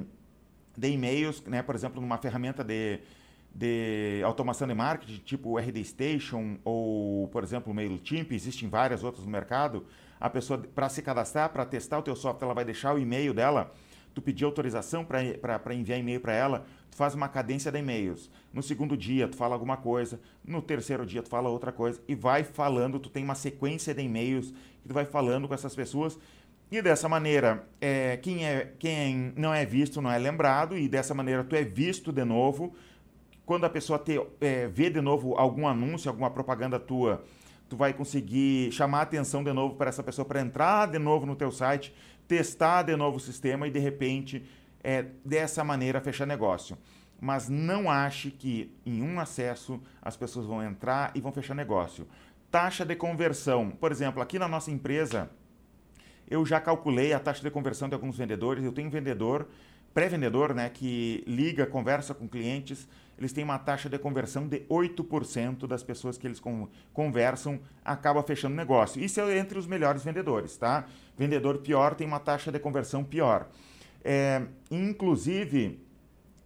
de 0.76 0.88
e-mails, 0.88 1.42
né? 1.44 1.62
por 1.62 1.74
exemplo, 1.74 2.00
numa 2.00 2.18
ferramenta 2.18 2.62
de 2.62 3.00
de 3.54 4.22
automação 4.24 4.66
de 4.66 4.74
marketing, 4.74 5.18
tipo 5.24 5.58
RD 5.58 5.84
Station 5.84 6.58
ou, 6.64 7.28
por 7.28 7.42
exemplo, 7.42 7.72
o 7.72 7.74
MailChimp, 7.74 8.32
existem 8.32 8.68
várias 8.68 9.02
outras 9.02 9.24
no 9.24 9.30
mercado. 9.30 9.84
A 10.20 10.30
pessoa, 10.30 10.58
para 10.58 10.88
se 10.88 11.02
cadastrar, 11.02 11.50
para 11.50 11.64
testar 11.64 11.98
o 11.98 12.02
teu 12.02 12.14
software, 12.14 12.46
ela 12.46 12.54
vai 12.54 12.64
deixar 12.64 12.94
o 12.94 12.98
e-mail 12.98 13.34
dela, 13.34 13.72
tu 14.14 14.20
pedir 14.20 14.44
autorização 14.44 15.04
para 15.04 15.74
enviar 15.74 15.98
e-mail 15.98 16.20
para 16.20 16.32
ela, 16.32 16.66
tu 16.90 16.96
faz 16.96 17.14
uma 17.14 17.28
cadência 17.28 17.70
de 17.70 17.78
e-mails. 17.78 18.30
No 18.52 18.62
segundo 18.62 18.96
dia, 18.96 19.28
tu 19.28 19.36
fala 19.36 19.54
alguma 19.54 19.76
coisa, 19.76 20.20
no 20.44 20.60
terceiro 20.60 21.06
dia, 21.06 21.22
tu 21.22 21.28
fala 21.28 21.48
outra 21.48 21.72
coisa, 21.72 22.00
e 22.06 22.14
vai 22.14 22.44
falando, 22.44 22.98
tu 22.98 23.08
tem 23.08 23.24
uma 23.24 23.34
sequência 23.34 23.94
de 23.94 24.02
e-mails 24.02 24.50
que 24.82 24.88
tu 24.88 24.94
vai 24.94 25.04
falando 25.04 25.48
com 25.48 25.54
essas 25.54 25.74
pessoas, 25.74 26.18
e 26.70 26.80
dessa 26.80 27.08
maneira, 27.08 27.66
é, 27.80 28.16
quem, 28.16 28.46
é, 28.46 28.72
quem 28.78 29.32
não 29.36 29.52
é 29.52 29.66
visto 29.66 30.00
não 30.00 30.10
é 30.10 30.18
lembrado, 30.18 30.78
e 30.78 30.88
dessa 30.88 31.12
maneira 31.12 31.42
tu 31.42 31.56
é 31.56 31.64
visto 31.64 32.12
de 32.12 32.24
novo, 32.24 32.74
quando 33.50 33.64
a 33.64 33.68
pessoa 33.68 33.98
te, 33.98 34.16
é, 34.40 34.68
vê 34.68 34.88
de 34.88 35.00
novo 35.00 35.34
algum 35.34 35.66
anúncio, 35.66 36.08
alguma 36.08 36.30
propaganda 36.30 36.78
tua, 36.78 37.24
tu 37.68 37.76
vai 37.76 37.92
conseguir 37.92 38.70
chamar 38.70 39.00
atenção 39.02 39.42
de 39.42 39.52
novo 39.52 39.74
para 39.74 39.88
essa 39.88 40.04
pessoa 40.04 40.24
para 40.24 40.40
entrar 40.40 40.86
de 40.86 41.00
novo 41.00 41.26
no 41.26 41.34
teu 41.34 41.50
site, 41.50 41.92
testar 42.28 42.84
de 42.84 42.94
novo 42.94 43.16
o 43.16 43.20
sistema 43.20 43.66
e 43.66 43.70
de 43.72 43.80
repente 43.80 44.48
é, 44.84 45.04
dessa 45.24 45.64
maneira 45.64 46.00
fechar 46.00 46.26
negócio. 46.26 46.78
Mas 47.20 47.48
não 47.48 47.90
ache 47.90 48.30
que 48.30 48.72
em 48.86 49.02
um 49.02 49.18
acesso 49.18 49.82
as 50.00 50.16
pessoas 50.16 50.46
vão 50.46 50.62
entrar 50.62 51.10
e 51.16 51.20
vão 51.20 51.32
fechar 51.32 51.52
negócio. 51.52 52.06
Taxa 52.52 52.84
de 52.84 52.94
conversão. 52.94 53.68
Por 53.68 53.90
exemplo, 53.90 54.22
aqui 54.22 54.38
na 54.38 54.46
nossa 54.46 54.70
empresa, 54.70 55.28
eu 56.30 56.46
já 56.46 56.60
calculei 56.60 57.12
a 57.12 57.18
taxa 57.18 57.42
de 57.42 57.50
conversão 57.50 57.88
de 57.88 57.94
alguns 57.96 58.16
vendedores. 58.16 58.62
Eu 58.62 58.70
tenho 58.70 58.86
um 58.86 58.92
vendedor, 58.92 59.48
pré-vendedor, 59.92 60.54
né, 60.54 60.68
que 60.68 61.24
liga, 61.26 61.66
conversa 61.66 62.14
com 62.14 62.28
clientes. 62.28 62.86
Eles 63.20 63.34
têm 63.34 63.44
uma 63.44 63.58
taxa 63.58 63.86
de 63.90 63.98
conversão 63.98 64.48
de 64.48 64.60
8% 64.60 65.66
das 65.66 65.82
pessoas 65.82 66.16
que 66.16 66.26
eles 66.26 66.40
conversam 66.94 67.60
acaba 67.84 68.22
fechando 68.22 68.56
negócio. 68.56 69.00
Isso 69.00 69.20
é 69.20 69.36
entre 69.36 69.58
os 69.58 69.66
melhores 69.66 70.02
vendedores, 70.02 70.56
tá? 70.56 70.86
Vendedor 71.18 71.58
pior 71.58 71.94
tem 71.94 72.06
uma 72.06 72.18
taxa 72.18 72.50
de 72.50 72.58
conversão 72.58 73.04
pior. 73.04 73.46
É, 74.02 74.42
inclusive, 74.70 75.84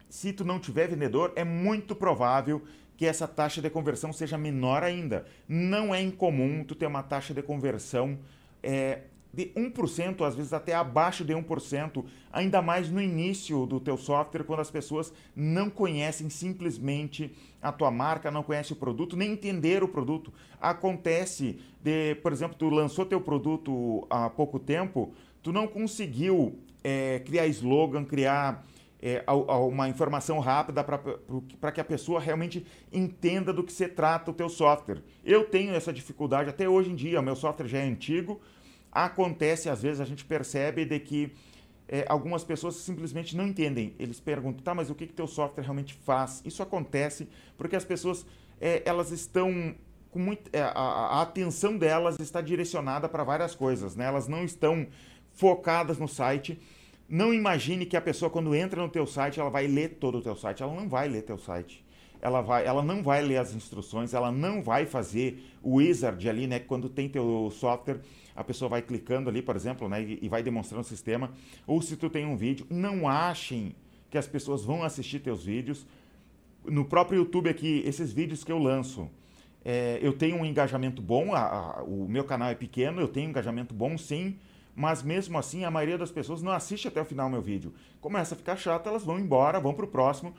se 0.09 0.33
tu 0.33 0.45
não 0.45 0.59
tiver 0.59 0.89
vendedor, 0.89 1.33
é 1.37 1.45
muito 1.45 1.95
provável 1.95 2.61
que 2.97 3.07
essa 3.07 3.29
taxa 3.29 3.63
de 3.63 3.71
conversão 3.71 4.13
seja 4.13 4.37
menor 4.37 4.83
ainda. 4.83 5.27
Não 5.49 5.95
é 5.95 6.01
incomum 6.03 6.65
tu 6.65 6.75
ter 6.75 6.87
uma 6.87 7.05
taxa 7.05 7.33
de 7.33 7.43
conversão 7.43 8.19
é, 8.63 9.03
de 9.35 9.47
1%, 9.57 10.25
às 10.25 10.37
vezes 10.37 10.53
até 10.53 10.75
abaixo 10.75 11.25
de 11.25 11.35
1%, 11.35 12.05
ainda 12.33 12.63
mais 12.63 12.89
no 12.89 13.01
início 13.01 13.67
do 13.67 13.81
teu 13.81 13.97
software, 13.97 14.45
quando 14.45 14.61
as 14.61 14.71
pessoas 14.71 15.13
não 15.35 15.69
conhecem 15.69 16.31
simplesmente 16.31 17.35
a 17.61 17.73
tua 17.73 17.91
marca, 17.91 18.31
não 18.31 18.45
conhecem 18.45 18.77
o 18.77 18.79
produto, 18.79 19.17
nem 19.17 19.33
entender 19.33 19.83
o 19.83 19.89
produto. 19.89 20.33
Acontece 20.61 21.59
de, 21.83 22.15
por 22.17 22.33
exemplo, 22.33 22.57
tu 22.57 22.69
lançou 22.69 23.05
teu 23.05 23.21
produto 23.21 24.07
há 24.09 24.31
pouco 24.31 24.61
tempo, 24.61 25.13
tu 25.43 25.53
não 25.53 25.67
conseguiu 25.67 26.59
é, 26.85 27.19
criar 27.19 27.49
slogan, 27.49 28.05
criar 28.05 28.65
é, 29.03 29.25
uma 29.31 29.89
informação 29.89 30.39
rápida 30.39 30.85
para 30.85 31.73
que 31.73 31.81
a 31.81 31.85
pessoa 31.85 32.21
realmente 32.21 32.65
entenda 32.93 33.53
do 33.53 33.65
que 33.65 33.73
se 33.73 33.89
trata 33.89 34.31
o 34.31 34.35
teu 34.35 34.49
software. 34.49 35.03
Eu 35.25 35.45
tenho 35.45 35.75
essa 35.75 35.93
dificuldade 35.93 36.49
até 36.49 36.69
hoje 36.69 36.91
em 36.91 36.95
dia, 36.95 37.21
meu 37.21 37.37
software 37.37 37.67
já 37.67 37.79
é 37.79 37.85
antigo, 37.85 38.41
acontece 38.95 39.69
às 39.69 39.83
vezes 39.83 40.01
a 40.01 40.05
gente 40.05 40.25
percebe 40.25 40.85
de 40.85 41.01
que 41.01 41.33
é, 41.89 42.05
algumas 42.09 42.45
pessoas 42.45 42.77
simplesmente 42.77 43.37
não 43.37 43.47
entendem. 43.47 43.95
Eles 43.99 44.21
perguntam, 44.21 44.63
tá, 44.63 44.75
mas 44.75 44.89
o 44.89 44.95
que 44.95 45.07
que 45.07 45.13
teu 45.13 45.27
software 45.27 45.65
realmente 45.65 45.93
faz? 45.93 46.41
Isso 46.45 46.63
acontece 46.63 47.29
porque 47.59 47.77
as 47.77 47.85
pessoas 47.85 48.25
é, 48.61 48.83
elas 48.87 49.11
estão 49.11 49.75
com 50.11 50.19
muito, 50.19 50.49
é, 50.53 50.63
a, 50.63 50.71
a, 50.71 51.23
atenção 51.23 51.77
delas 51.77 52.21
está 52.21 52.41
direcionada 52.41 53.09
para 53.09 53.25
várias 53.25 53.55
coisas, 53.55 53.97
né? 53.97 54.07
Elas 54.07 54.29
não 54.29 54.45
estão 54.45 54.87
focadas 55.33 55.99
no 55.99 56.07
site. 56.07 56.59
Não 57.09 57.35
imagine 57.35 57.85
que 57.85 57.97
a 57.97 58.01
pessoa 58.01 58.31
quando 58.31 58.55
entra 58.55 58.81
no 58.81 58.89
teu 58.89 59.07
site 59.07 59.41
ela 59.41 59.51
vai 59.51 59.67
ler 59.67 59.97
todo 60.01 60.19
o 60.19 60.23
teu 60.23 60.37
site. 60.37 60.63
Ela 60.63 60.73
não 60.73 60.89
vai 60.89 61.09
ler 61.09 61.23
teu 61.23 61.37
site. 61.37 61.84
Ela, 62.25 62.41
vai, 62.41 62.67
ela 62.67 62.83
não 62.83 63.03
vai 63.03 63.23
ler 63.23 63.37
as 63.37 63.55
instruções, 63.55 64.15
ela 64.15 64.33
não 64.33 64.63
vai 64.63 64.87
fazer 64.87 65.45
o 65.63 65.77
wizard 65.77 66.27
ali, 66.27 66.47
né? 66.47 66.59
Quando 66.59 66.89
tem 66.89 67.07
teu 67.07 67.53
software, 67.55 68.01
a 68.35 68.43
pessoa 68.43 68.69
vai 68.69 68.81
clicando 68.81 69.29
ali, 69.29 69.43
por 69.43 69.55
exemplo, 69.55 69.89
né, 69.89 70.03
e, 70.03 70.27
vai 70.29 70.43
demonstrando 70.43 70.83
o 70.83 70.89
sistema. 70.89 71.31
Ou 71.67 71.81
se 71.81 71.97
tu 71.97 72.11
tem 72.11 72.25
um 72.25 72.35
vídeo, 72.35 72.67
não 72.71 73.07
achem 73.07 73.75
que 74.11 74.19
as 74.19 74.27
pessoas 74.27 74.65
vão 74.65 74.83
assistir 74.83 75.21
teus 75.21 75.45
vídeos. 75.45 75.87
No 76.65 76.85
próprio 76.85 77.19
YouTube 77.19 77.51
aqui, 77.51 77.83
esses 77.85 78.11
vídeos 78.11 78.43
que 78.43 78.51
eu 78.51 78.59
lanço, 78.59 79.09
é, 79.65 79.99
eu 80.03 80.13
tenho 80.13 80.37
um 80.37 80.47
engajamento 80.47 81.01
bom, 81.03 81.35
a, 81.35 81.41
a, 81.41 81.83
o 81.83 82.09
meu 82.09 82.25
canal 82.25 82.49
é 82.49 82.55
pequeno, 82.55 83.01
eu 83.01 83.09
tenho 83.09 83.27
um 83.27 83.31
engajamento 83.31 83.75
bom 83.75 83.99
sim, 83.99 84.37
mas 84.75 85.03
mesmo 85.03 85.39
assim 85.39 85.65
a 85.65 85.71
maioria 85.71 85.97
das 85.97 86.11
pessoas 86.11 86.43
não 86.43 86.53
assiste 86.53 86.89
até 86.89 87.01
o 87.01 87.05
final 87.05 87.31
meu 87.31 87.41
vídeo. 87.41 87.73
Começa 88.01 88.35
a 88.35 88.39
ficar 88.39 88.57
chato, 88.57 88.89
elas 88.89 89.05
vão 89.05 89.19
embora, 89.19 89.61
vão 89.61 89.75
para 89.75 89.85
o 89.85 89.89
próximo. 89.89 90.35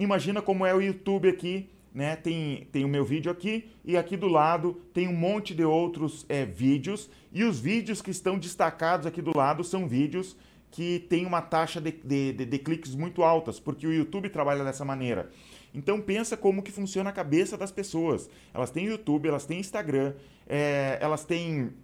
Imagina 0.00 0.40
como 0.40 0.64
é 0.64 0.74
o 0.74 0.80
YouTube 0.80 1.28
aqui, 1.28 1.68
né? 1.92 2.16
Tem, 2.16 2.66
tem 2.72 2.86
o 2.86 2.88
meu 2.88 3.04
vídeo 3.04 3.30
aqui 3.30 3.70
e 3.84 3.98
aqui 3.98 4.16
do 4.16 4.28
lado 4.28 4.80
tem 4.94 5.06
um 5.06 5.12
monte 5.12 5.54
de 5.54 5.62
outros 5.62 6.24
é, 6.26 6.46
vídeos. 6.46 7.10
E 7.30 7.44
os 7.44 7.60
vídeos 7.60 8.00
que 8.00 8.10
estão 8.10 8.38
destacados 8.38 9.06
aqui 9.06 9.20
do 9.20 9.36
lado 9.36 9.62
são 9.62 9.86
vídeos 9.86 10.38
que 10.70 11.00
têm 11.00 11.26
uma 11.26 11.42
taxa 11.42 11.82
de, 11.82 11.92
de, 11.92 12.32
de, 12.32 12.46
de 12.46 12.58
cliques 12.58 12.94
muito 12.94 13.22
altas, 13.22 13.60
porque 13.60 13.86
o 13.86 13.92
YouTube 13.92 14.30
trabalha 14.30 14.64
dessa 14.64 14.86
maneira. 14.86 15.30
Então 15.74 16.00
pensa 16.00 16.34
como 16.34 16.62
que 16.62 16.72
funciona 16.72 17.10
a 17.10 17.12
cabeça 17.12 17.58
das 17.58 17.70
pessoas. 17.70 18.30
Elas 18.54 18.70
têm 18.70 18.86
YouTube, 18.86 19.28
elas 19.28 19.44
têm 19.44 19.60
Instagram, 19.60 20.14
é, 20.48 20.96
elas 20.98 21.26
têm 21.26 21.74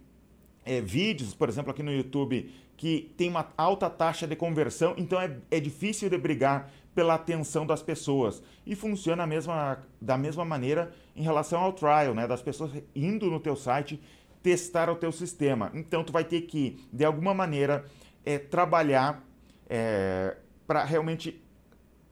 é, 0.65 0.81
vídeos, 0.81 1.35
por 1.35 1.49
exemplo, 1.49 1.69
aqui 1.69 1.83
no 1.83 1.93
YouTube, 1.93 2.51
que 2.75 3.13
tem 3.15 3.29
uma 3.29 3.47
alta 3.55 3.89
taxa 3.91 4.25
de 4.25 4.35
conversão, 4.35 4.95
então 4.97 5.21
é, 5.21 5.37
é 5.51 5.59
difícil 5.59 6.09
de 6.09 6.17
brigar 6.17 6.71
pela 6.97 7.13
atenção 7.13 7.63
das 7.63 7.83
pessoas. 7.83 8.41
E 8.65 8.73
funciona 8.73 9.27
mesma, 9.27 9.77
da 10.01 10.17
mesma 10.17 10.43
maneira 10.43 10.91
em 11.15 11.21
relação 11.21 11.59
ao 11.61 11.71
trial, 11.71 12.15
né? 12.15 12.25
Das 12.25 12.41
pessoas 12.41 12.71
indo 12.95 13.29
no 13.29 13.39
teu 13.39 13.55
site 13.55 14.01
testar 14.41 14.89
o 14.89 14.95
teu 14.95 15.11
sistema. 15.11 15.69
Então 15.75 16.03
tu 16.03 16.11
vai 16.11 16.23
ter 16.23 16.41
que, 16.41 16.83
de 16.91 17.05
alguma 17.05 17.35
maneira, 17.35 17.85
é, 18.25 18.39
trabalhar 18.39 19.23
é, 19.69 20.37
para 20.65 20.83
realmente 20.85 21.39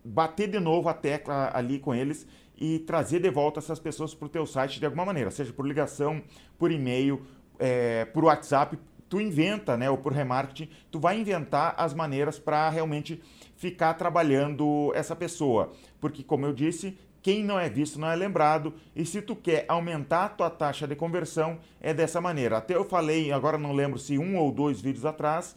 bater 0.03 0.51
de 0.51 0.59
novo 0.59 0.87
a 0.87 0.93
tecla 0.93 1.49
ali 1.51 1.79
com 1.79 1.95
eles 1.95 2.27
e 2.55 2.77
trazer 2.77 3.19
de 3.19 3.31
volta 3.31 3.59
essas 3.59 3.79
pessoas 3.79 4.13
para 4.13 4.27
o 4.27 4.29
teu 4.29 4.45
site 4.45 4.79
de 4.79 4.85
alguma 4.85 5.03
maneira, 5.03 5.31
seja 5.31 5.51
por 5.51 5.65
ligação, 5.65 6.21
por 6.59 6.71
e-mail, 6.71 7.25
é, 7.57 8.05
por 8.05 8.23
WhatsApp, 8.23 8.77
tu 9.09 9.19
inventa, 9.19 9.75
né, 9.77 9.89
ou 9.89 9.97
por 9.97 10.13
remarketing, 10.13 10.69
tu 10.91 10.99
vai 10.99 11.19
inventar 11.19 11.73
as 11.75 11.91
maneiras 11.93 12.37
para 12.37 12.69
realmente 12.69 13.19
ficar 13.55 13.93
trabalhando 13.95 14.91
essa 14.95 15.15
pessoa. 15.15 15.71
Porque, 15.99 16.23
como 16.23 16.45
eu 16.45 16.53
disse, 16.53 16.97
quem 17.21 17.43
não 17.43 17.59
é 17.59 17.67
visto 17.67 17.99
não 17.99 18.09
é 18.09 18.15
lembrado. 18.15 18.73
E 18.95 19.05
se 19.05 19.21
tu 19.21 19.35
quer 19.35 19.65
aumentar 19.67 20.25
a 20.25 20.29
tua 20.29 20.49
taxa 20.49 20.87
de 20.87 20.95
conversão, 20.95 21.57
é 21.81 21.93
dessa 21.93 22.21
maneira. 22.21 22.57
Até 22.57 22.75
eu 22.75 22.85
falei, 22.85 23.31
agora 23.31 23.57
não 23.57 23.73
lembro 23.73 23.97
se 23.97 24.17
um 24.17 24.37
ou 24.37 24.51
dois 24.51 24.79
vídeos 24.79 25.05
atrás, 25.05 25.55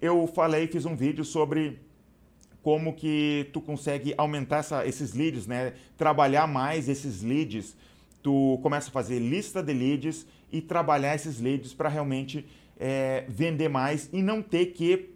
eu 0.00 0.26
falei, 0.26 0.66
fiz 0.66 0.84
um 0.84 0.94
vídeo 0.94 1.24
sobre 1.24 1.80
como 2.62 2.94
que 2.94 3.50
tu 3.52 3.60
consegue 3.60 4.14
aumentar 4.16 4.58
essa, 4.58 4.86
esses 4.86 5.12
leads, 5.12 5.46
né? 5.46 5.74
Trabalhar 5.98 6.46
mais 6.46 6.88
esses 6.88 7.22
leads. 7.22 7.76
Tu 8.22 8.58
começa 8.62 8.88
a 8.88 8.92
fazer 8.92 9.18
lista 9.18 9.62
de 9.62 9.72
leads 9.72 10.26
e 10.52 10.60
trabalhar 10.60 11.14
esses 11.14 11.40
leads 11.40 11.74
para 11.74 11.88
realmente 11.88 12.46
é, 12.78 13.24
vender 13.28 13.68
mais 13.68 14.08
e 14.12 14.22
não 14.22 14.40
ter 14.40 14.66
que 14.66 15.13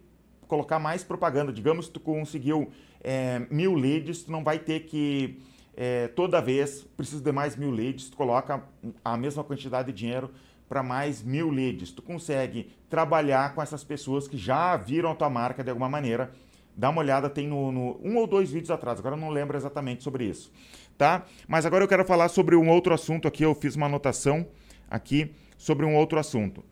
colocar 0.48 0.78
mais 0.78 1.04
propaganda. 1.04 1.52
Digamos 1.52 1.86
que 1.86 1.92
tu 1.92 2.00
conseguiu 2.00 2.70
é, 3.00 3.46
mil 3.50 3.74
leads, 3.74 4.24
tu 4.24 4.32
não 4.32 4.42
vai 4.42 4.58
ter 4.58 4.80
que 4.80 5.38
é, 5.76 6.08
toda 6.08 6.40
vez 6.40 6.82
precisa 6.96 7.22
de 7.22 7.30
mais 7.30 7.54
mil 7.54 7.70
leads, 7.70 8.10
tu 8.10 8.16
coloca 8.16 8.64
a 9.04 9.16
mesma 9.16 9.44
quantidade 9.44 9.92
de 9.92 9.98
dinheiro 9.98 10.30
para 10.68 10.82
mais 10.82 11.22
mil 11.22 11.50
leads. 11.50 11.92
Tu 11.92 12.02
consegue 12.02 12.72
trabalhar 12.90 13.54
com 13.54 13.62
essas 13.62 13.84
pessoas 13.84 14.26
que 14.26 14.36
já 14.36 14.76
viram 14.76 15.12
a 15.12 15.14
tua 15.14 15.30
marca 15.30 15.62
de 15.62 15.70
alguma 15.70 15.88
maneira. 15.88 16.32
Dá 16.76 16.90
uma 16.90 17.00
olhada, 17.00 17.28
tem 17.28 17.46
no, 17.46 17.72
no 17.72 18.00
um 18.02 18.16
ou 18.16 18.26
dois 18.26 18.50
vídeos 18.50 18.70
atrás, 18.70 19.00
agora 19.00 19.16
eu 19.16 19.20
não 19.20 19.30
lembro 19.30 19.56
exatamente 19.56 20.04
sobre 20.04 20.24
isso, 20.24 20.52
tá? 20.96 21.24
Mas 21.48 21.66
agora 21.66 21.82
eu 21.82 21.88
quero 21.88 22.04
falar 22.04 22.28
sobre 22.28 22.54
um 22.54 22.68
outro 22.70 22.94
assunto 22.94 23.26
aqui, 23.26 23.42
eu 23.42 23.52
fiz 23.52 23.74
uma 23.74 23.86
anotação 23.86 24.46
aqui 24.88 25.32
sobre 25.56 25.84
um 25.84 25.96
outro 25.96 26.20
assunto. 26.20 26.64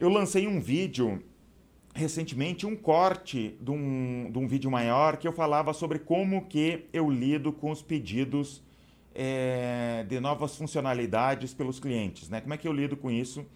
Eu 0.00 0.08
lancei 0.08 0.46
um 0.46 0.58
vídeo 0.58 1.22
recentemente 1.94 2.66
um 2.66 2.74
corte 2.74 3.56
de 3.60 3.70
um, 3.70 4.28
de 4.30 4.38
um 4.38 4.48
vídeo 4.48 4.70
maior 4.70 5.16
que 5.16 5.28
eu 5.28 5.32
falava 5.32 5.72
sobre 5.72 6.00
como 6.00 6.44
que 6.46 6.86
eu 6.92 7.08
lido 7.08 7.52
com 7.52 7.70
os 7.70 7.80
pedidos 7.82 8.60
é, 9.14 10.04
de 10.08 10.18
novas 10.18 10.56
funcionalidades 10.56 11.54
pelos 11.54 11.78
clientes, 11.78 12.28
né? 12.28 12.40
Como 12.40 12.52
é 12.52 12.56
que 12.56 12.66
eu 12.66 12.72
lido 12.72 12.96
com 12.96 13.10
isso? 13.12 13.46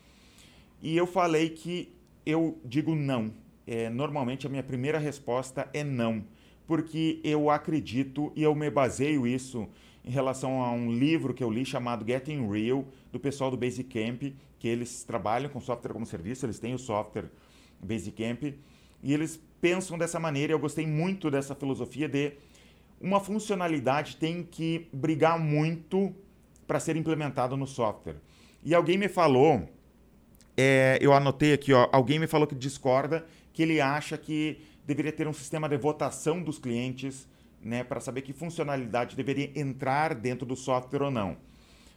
E 0.80 0.96
eu 0.96 1.04
falei 1.04 1.50
que 1.50 1.92
eu 2.24 2.60
digo 2.64 2.94
não. 2.94 3.32
É, 3.66 3.90
normalmente 3.90 4.46
a 4.46 4.50
minha 4.50 4.62
primeira 4.62 4.98
resposta 4.98 5.68
é 5.74 5.82
não, 5.82 6.24
porque 6.66 7.20
eu 7.24 7.50
acredito 7.50 8.32
e 8.36 8.42
eu 8.44 8.54
me 8.54 8.70
baseio 8.70 9.26
isso 9.26 9.68
em 10.04 10.10
relação 10.10 10.62
a 10.62 10.70
um 10.70 10.92
livro 10.92 11.34
que 11.34 11.42
eu 11.42 11.50
li 11.50 11.66
chamado 11.66 12.06
Getting 12.06 12.48
Real, 12.48 12.86
do 13.12 13.18
pessoal 13.18 13.50
do 13.50 13.56
Basecamp, 13.56 14.32
que 14.58 14.68
eles 14.68 15.02
trabalham 15.02 15.50
com 15.50 15.60
software 15.60 15.92
como 15.92 16.06
serviço, 16.06 16.46
eles 16.46 16.58
têm 16.58 16.72
o 16.72 16.78
software 16.78 17.28
Basecamp, 17.80 18.54
e 19.02 19.14
eles 19.14 19.40
pensam 19.60 19.96
dessa 19.98 20.18
maneira. 20.18 20.52
Eu 20.52 20.58
gostei 20.58 20.86
muito 20.86 21.30
dessa 21.30 21.54
filosofia 21.54 22.08
de 22.08 22.32
uma 23.00 23.20
funcionalidade 23.20 24.16
tem 24.16 24.42
que 24.42 24.88
brigar 24.92 25.38
muito 25.38 26.14
para 26.66 26.80
ser 26.80 26.96
implementada 26.96 27.56
no 27.56 27.66
software. 27.66 28.16
E 28.62 28.74
alguém 28.74 28.98
me 28.98 29.08
falou, 29.08 29.68
é, 30.56 30.98
eu 31.00 31.12
anotei 31.12 31.52
aqui, 31.52 31.72
ó, 31.72 31.88
alguém 31.92 32.18
me 32.18 32.26
falou 32.26 32.46
que 32.46 32.54
discorda, 32.54 33.24
que 33.52 33.62
ele 33.62 33.80
acha 33.80 34.18
que 34.18 34.60
deveria 34.84 35.12
ter 35.12 35.28
um 35.28 35.32
sistema 35.32 35.68
de 35.68 35.76
votação 35.76 36.42
dos 36.42 36.58
clientes, 36.58 37.26
né, 37.62 37.84
para 37.84 38.00
saber 38.00 38.22
que 38.22 38.32
funcionalidade 38.32 39.16
deveria 39.16 39.50
entrar 39.58 40.14
dentro 40.14 40.44
do 40.44 40.56
software 40.56 41.02
ou 41.02 41.10
não. 41.10 41.36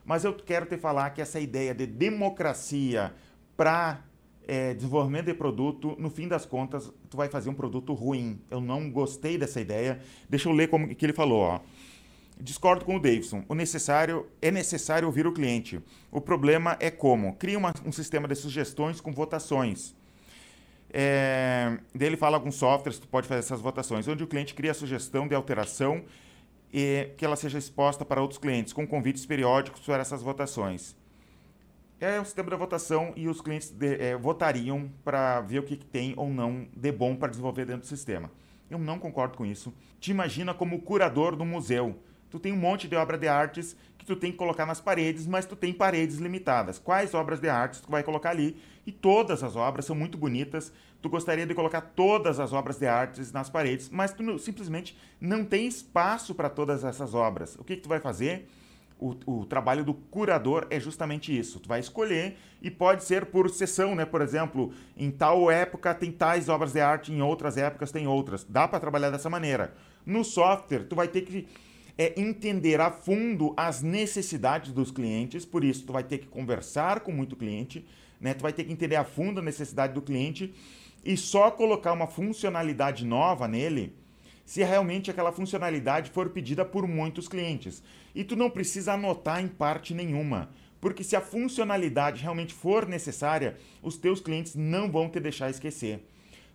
Mas 0.05 0.23
eu 0.23 0.33
quero 0.33 0.65
te 0.65 0.77
falar 0.77 1.09
que 1.11 1.21
essa 1.21 1.39
ideia 1.39 1.73
de 1.73 1.85
democracia 1.85 3.13
para 3.55 4.01
é, 4.47 4.73
desenvolvimento 4.73 5.25
de 5.25 5.33
produto, 5.33 5.95
no 5.97 6.09
fim 6.09 6.27
das 6.27 6.45
contas, 6.45 6.91
tu 7.09 7.17
vai 7.17 7.29
fazer 7.29 7.49
um 7.49 7.53
produto 7.53 7.93
ruim. 7.93 8.39
Eu 8.49 8.59
não 8.59 8.89
gostei 8.89 9.37
dessa 9.37 9.61
ideia. 9.61 9.99
Deixa 10.29 10.49
eu 10.49 10.53
ler 10.53 10.67
como 10.67 10.93
que 10.93 11.05
ele 11.05 11.13
falou, 11.13 11.41
ó. 11.41 11.59
Discordo 12.39 12.83
com 12.83 12.95
o 12.95 12.99
Davidson. 12.99 13.43
O 13.47 13.53
necessário 13.53 14.27
é 14.41 14.49
necessário 14.49 15.07
ouvir 15.07 15.27
o 15.27 15.31
cliente. 15.31 15.79
O 16.11 16.19
problema 16.19 16.75
é 16.79 16.89
como 16.89 17.35
cria 17.35 17.57
uma, 17.57 17.71
um 17.85 17.91
sistema 17.91 18.27
de 18.27 18.35
sugestões 18.35 18.99
com 18.99 19.13
votações. 19.13 19.95
É, 20.93 21.77
fala 22.17 22.35
alguns 22.35 22.55
softwares 22.55 22.99
que 22.99 23.07
pode 23.07 23.27
fazer 23.27 23.39
essas 23.39 23.61
votações, 23.61 24.07
onde 24.07 24.23
o 24.23 24.27
cliente 24.27 24.53
cria 24.53 24.71
a 24.71 24.73
sugestão 24.73 25.27
de 25.27 25.35
alteração 25.35 26.03
e 26.73 27.09
que 27.15 27.23
ela 27.23 27.35
seja 27.35 27.57
exposta 27.57 28.03
para 28.03 28.21
outros 28.21 28.39
clientes, 28.39 28.73
com 28.73 28.85
convites 28.87 29.25
periódicos 29.25 29.81
para 29.81 30.01
essas 30.01 30.21
votações. 30.21 30.95
É 32.01 32.19
o 32.19 32.25
sistema 32.25 32.49
da 32.49 32.57
votação 32.57 33.13
e 33.15 33.29
os 33.29 33.39
clientes 33.39 33.69
de, 33.69 33.95
é, 33.95 34.17
votariam 34.17 34.91
para 35.03 35.39
ver 35.41 35.59
o 35.59 35.63
que, 35.63 35.77
que 35.77 35.85
tem 35.85 36.13
ou 36.17 36.29
não 36.29 36.67
de 36.75 36.91
bom 36.91 37.15
para 37.15 37.29
desenvolver 37.29 37.63
dentro 37.63 37.81
do 37.81 37.87
sistema. 37.87 38.29
Eu 38.69 38.79
não 38.79 38.97
concordo 38.97 39.37
com 39.37 39.45
isso. 39.45 39.71
Te 39.99 40.11
imagina 40.11 40.53
como 40.53 40.81
curador 40.81 41.35
do 41.35 41.45
museu 41.45 41.95
tu 42.31 42.39
tem 42.39 42.53
um 42.53 42.57
monte 42.57 42.87
de 42.87 42.95
obra 42.95 43.17
de 43.17 43.27
artes 43.27 43.75
que 43.97 44.05
tu 44.05 44.15
tem 44.15 44.31
que 44.31 44.37
colocar 44.37 44.65
nas 44.65 44.79
paredes, 44.79 45.27
mas 45.27 45.45
tu 45.45 45.55
tem 45.55 45.73
paredes 45.73 46.17
limitadas. 46.17 46.79
Quais 46.79 47.13
obras 47.13 47.39
de 47.39 47.49
artes 47.49 47.81
tu 47.81 47.91
vai 47.91 48.01
colocar 48.01 48.31
ali? 48.31 48.57
E 48.87 48.91
todas 48.91 49.43
as 49.43 49.55
obras 49.55 49.85
são 49.85 49.95
muito 49.95 50.17
bonitas. 50.17 50.71
Tu 51.01 51.09
gostaria 51.09 51.45
de 51.45 51.53
colocar 51.53 51.81
todas 51.81 52.39
as 52.39 52.53
obras 52.53 52.79
de 52.79 52.87
artes 52.87 53.31
nas 53.31 53.49
paredes, 53.49 53.89
mas 53.89 54.13
tu 54.13 54.39
simplesmente 54.39 54.97
não 55.19 55.43
tem 55.43 55.67
espaço 55.67 56.33
para 56.33 56.49
todas 56.49 56.83
essas 56.83 57.13
obras. 57.13 57.55
O 57.57 57.63
que, 57.63 57.75
que 57.75 57.81
tu 57.83 57.89
vai 57.89 57.99
fazer? 57.99 58.49
O, 59.01 59.15
o, 59.25 59.45
trabalho 59.47 59.83
do 59.83 59.95
curador 59.95 60.67
é 60.69 60.79
justamente 60.79 61.37
isso. 61.37 61.59
Tu 61.59 61.67
vai 61.67 61.79
escolher 61.79 62.37
e 62.61 62.69
pode 62.69 63.03
ser 63.03 63.25
por 63.25 63.49
sessão, 63.49 63.95
né? 63.95 64.05
Por 64.05 64.21
exemplo, 64.21 64.71
em 64.95 65.09
tal 65.09 65.49
época 65.49 65.93
tem 65.95 66.11
tais 66.11 66.47
obras 66.47 66.71
de 66.71 66.79
arte, 66.79 67.11
em 67.11 67.19
outras 67.19 67.57
épocas 67.57 67.91
tem 67.91 68.05
outras. 68.05 68.43
Dá 68.43 68.67
para 68.67 68.79
trabalhar 68.79 69.09
dessa 69.09 69.27
maneira. 69.27 69.73
No 70.05 70.23
software, 70.23 70.83
tu 70.87 70.95
vai 70.95 71.07
ter 71.07 71.21
que 71.21 71.47
é 71.97 72.19
entender 72.19 72.79
a 72.79 72.89
fundo 72.89 73.53
as 73.57 73.81
necessidades 73.81 74.71
dos 74.71 74.91
clientes, 74.91 75.45
por 75.45 75.63
isso 75.63 75.85
tu 75.85 75.93
vai 75.93 76.03
ter 76.03 76.19
que 76.19 76.27
conversar 76.27 77.01
com 77.01 77.11
muito 77.11 77.35
cliente, 77.35 77.85
né? 78.19 78.33
Tu 78.33 78.41
vai 78.41 78.53
ter 78.53 78.63
que 78.63 78.71
entender 78.71 78.95
a 78.95 79.03
fundo 79.03 79.39
a 79.39 79.43
necessidade 79.43 79.93
do 79.93 80.01
cliente 80.01 80.53
e 81.03 81.17
só 81.17 81.49
colocar 81.49 81.91
uma 81.91 82.07
funcionalidade 82.07 83.05
nova 83.05 83.47
nele 83.47 83.95
se 84.45 84.63
realmente 84.63 85.09
aquela 85.09 85.31
funcionalidade 85.31 86.11
for 86.11 86.29
pedida 86.29 86.65
por 86.65 86.87
muitos 86.87 87.27
clientes. 87.27 87.83
E 88.13 88.23
tu 88.23 88.35
não 88.35 88.49
precisa 88.49 88.93
anotar 88.93 89.41
em 89.41 89.47
parte 89.47 89.93
nenhuma, 89.93 90.49
porque 90.79 91.03
se 91.03 91.15
a 91.15 91.21
funcionalidade 91.21 92.21
realmente 92.21 92.53
for 92.53 92.87
necessária, 92.87 93.57
os 93.81 93.97
teus 93.97 94.19
clientes 94.19 94.55
não 94.55 94.91
vão 94.91 95.09
te 95.09 95.19
deixar 95.19 95.49
esquecer. 95.49 96.05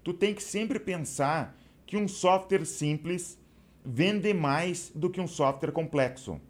Tu 0.03 0.13
tem 0.13 0.35
que 0.35 0.43
sempre 0.43 0.79
pensar 0.79 1.57
que 1.87 1.97
um 1.97 2.09
software 2.09 2.65
simples 2.65 3.39
vende 3.85 4.35
mais 4.35 4.91
do 4.95 5.09
que 5.09 5.21
um 5.21 5.29
software 5.29 5.71
complexo. 5.73 6.41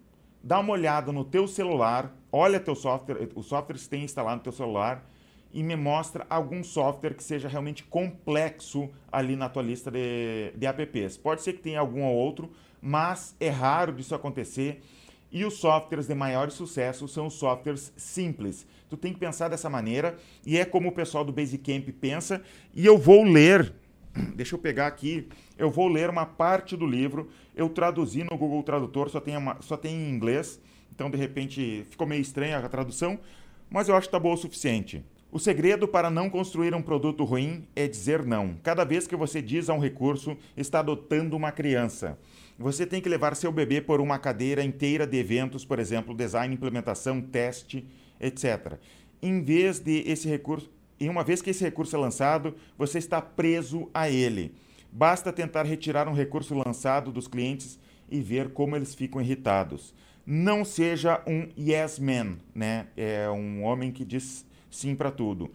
Dá 0.42 0.58
uma 0.60 0.72
olhada 0.72 1.12
no 1.12 1.24
teu 1.24 1.46
celular, 1.46 2.14
olha 2.32 2.58
teu 2.58 2.74
software, 2.74 3.28
o 3.34 3.42
software 3.42 3.76
que 3.76 3.88
tem 3.88 4.04
instalado 4.04 4.36
no 4.36 4.42
teu 4.42 4.52
celular 4.52 5.04
e 5.56 5.62
me 5.62 5.74
mostra 5.74 6.26
algum 6.28 6.62
software 6.62 7.14
que 7.14 7.24
seja 7.24 7.48
realmente 7.48 7.82
complexo 7.82 8.90
ali 9.10 9.36
na 9.36 9.48
tua 9.48 9.62
lista 9.62 9.90
de, 9.90 10.52
de 10.54 10.66
apps. 10.66 11.16
Pode 11.16 11.40
ser 11.40 11.54
que 11.54 11.60
tenha 11.60 11.80
algum 11.80 12.02
ou 12.02 12.14
outro, 12.14 12.50
mas 12.78 13.34
é 13.40 13.48
raro 13.48 13.94
disso 13.94 14.14
acontecer. 14.14 14.82
E 15.32 15.46
os 15.46 15.54
softwares 15.54 16.06
de 16.06 16.14
maior 16.14 16.50
sucesso 16.50 17.08
são 17.08 17.28
os 17.28 17.34
softwares 17.34 17.90
simples. 17.96 18.66
Tu 18.90 18.98
tem 18.98 19.14
que 19.14 19.18
pensar 19.18 19.48
dessa 19.48 19.70
maneira 19.70 20.18
e 20.44 20.58
é 20.58 20.64
como 20.66 20.90
o 20.90 20.92
pessoal 20.92 21.24
do 21.24 21.32
Basecamp 21.32 21.88
pensa. 21.98 22.42
E 22.74 22.84
eu 22.84 22.98
vou 22.98 23.24
ler 23.24 23.72
Deixa 24.36 24.54
eu 24.54 24.58
pegar 24.58 24.86
aqui, 24.86 25.26
eu 25.56 25.70
vou 25.70 25.88
ler 25.88 26.10
uma 26.10 26.26
parte 26.26 26.76
do 26.76 26.86
livro. 26.86 27.30
Eu 27.54 27.70
traduzi 27.70 28.24
no 28.24 28.36
Google 28.36 28.62
Tradutor, 28.62 29.08
só 29.08 29.20
tem, 29.20 29.38
uma, 29.38 29.56
só 29.62 29.76
tem 29.76 29.94
em 29.94 30.10
inglês, 30.10 30.60
então 30.94 31.10
de 31.10 31.16
repente 31.16 31.86
ficou 31.88 32.06
meio 32.06 32.20
estranha 32.20 32.58
a 32.58 32.68
tradução, 32.68 33.18
mas 33.70 33.88
eu 33.88 33.96
acho 33.96 34.06
que 34.06 34.08
está 34.08 34.18
boa 34.18 34.34
o 34.34 34.38
suficiente. 34.38 35.02
O 35.36 35.38
segredo 35.38 35.86
para 35.86 36.08
não 36.08 36.30
construir 36.30 36.74
um 36.74 36.80
produto 36.80 37.22
ruim 37.22 37.68
é 37.76 37.86
dizer 37.86 38.24
não. 38.24 38.56
Cada 38.62 38.84
vez 38.84 39.06
que 39.06 39.14
você 39.14 39.42
diz 39.42 39.68
a 39.68 39.74
um 39.74 39.78
recurso, 39.78 40.34
está 40.56 40.78
adotando 40.78 41.36
uma 41.36 41.52
criança. 41.52 42.18
Você 42.58 42.86
tem 42.86 43.02
que 43.02 43.08
levar 43.10 43.36
seu 43.36 43.52
bebê 43.52 43.82
por 43.82 44.00
uma 44.00 44.18
cadeira 44.18 44.64
inteira 44.64 45.06
de 45.06 45.18
eventos, 45.18 45.62
por 45.62 45.78
exemplo, 45.78 46.14
design, 46.14 46.54
implementação, 46.54 47.20
teste, 47.20 47.86
etc. 48.18 48.78
Em 49.20 49.42
vez 49.42 49.78
de 49.78 50.04
esse 50.10 50.26
recurso, 50.26 50.70
e 50.98 51.06
uma 51.06 51.22
vez 51.22 51.42
que 51.42 51.50
esse 51.50 51.62
recurso 51.62 51.94
é 51.94 51.98
lançado, 51.98 52.54
você 52.78 52.96
está 52.96 53.20
preso 53.20 53.90
a 53.92 54.08
ele. 54.08 54.54
Basta 54.90 55.30
tentar 55.30 55.64
retirar 55.64 56.08
um 56.08 56.14
recurso 56.14 56.54
lançado 56.54 57.12
dos 57.12 57.28
clientes 57.28 57.78
e 58.10 58.22
ver 58.22 58.54
como 58.54 58.74
eles 58.74 58.94
ficam 58.94 59.20
irritados. 59.20 59.92
Não 60.24 60.64
seja 60.64 61.22
um 61.26 61.46
yes 61.58 61.98
man, 61.98 62.38
né? 62.54 62.86
É 62.96 63.28
um 63.28 63.62
homem 63.64 63.92
que 63.92 64.02
diz 64.02 64.45
sim 64.70 64.94
para 64.94 65.10
tudo. 65.10 65.50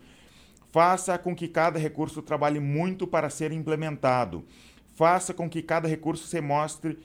Faça 0.71 1.17
com 1.17 1.35
que 1.35 1.47
cada 1.47 1.77
recurso 1.77 2.21
trabalhe 2.21 2.59
muito 2.59 3.05
para 3.05 3.29
ser 3.29 3.51
implementado. 3.51 4.45
Faça 4.95 5.33
com 5.33 5.49
que 5.49 5.61
cada 5.61 5.87
recurso 5.87 6.27
se 6.27 6.39
mostre, 6.39 6.97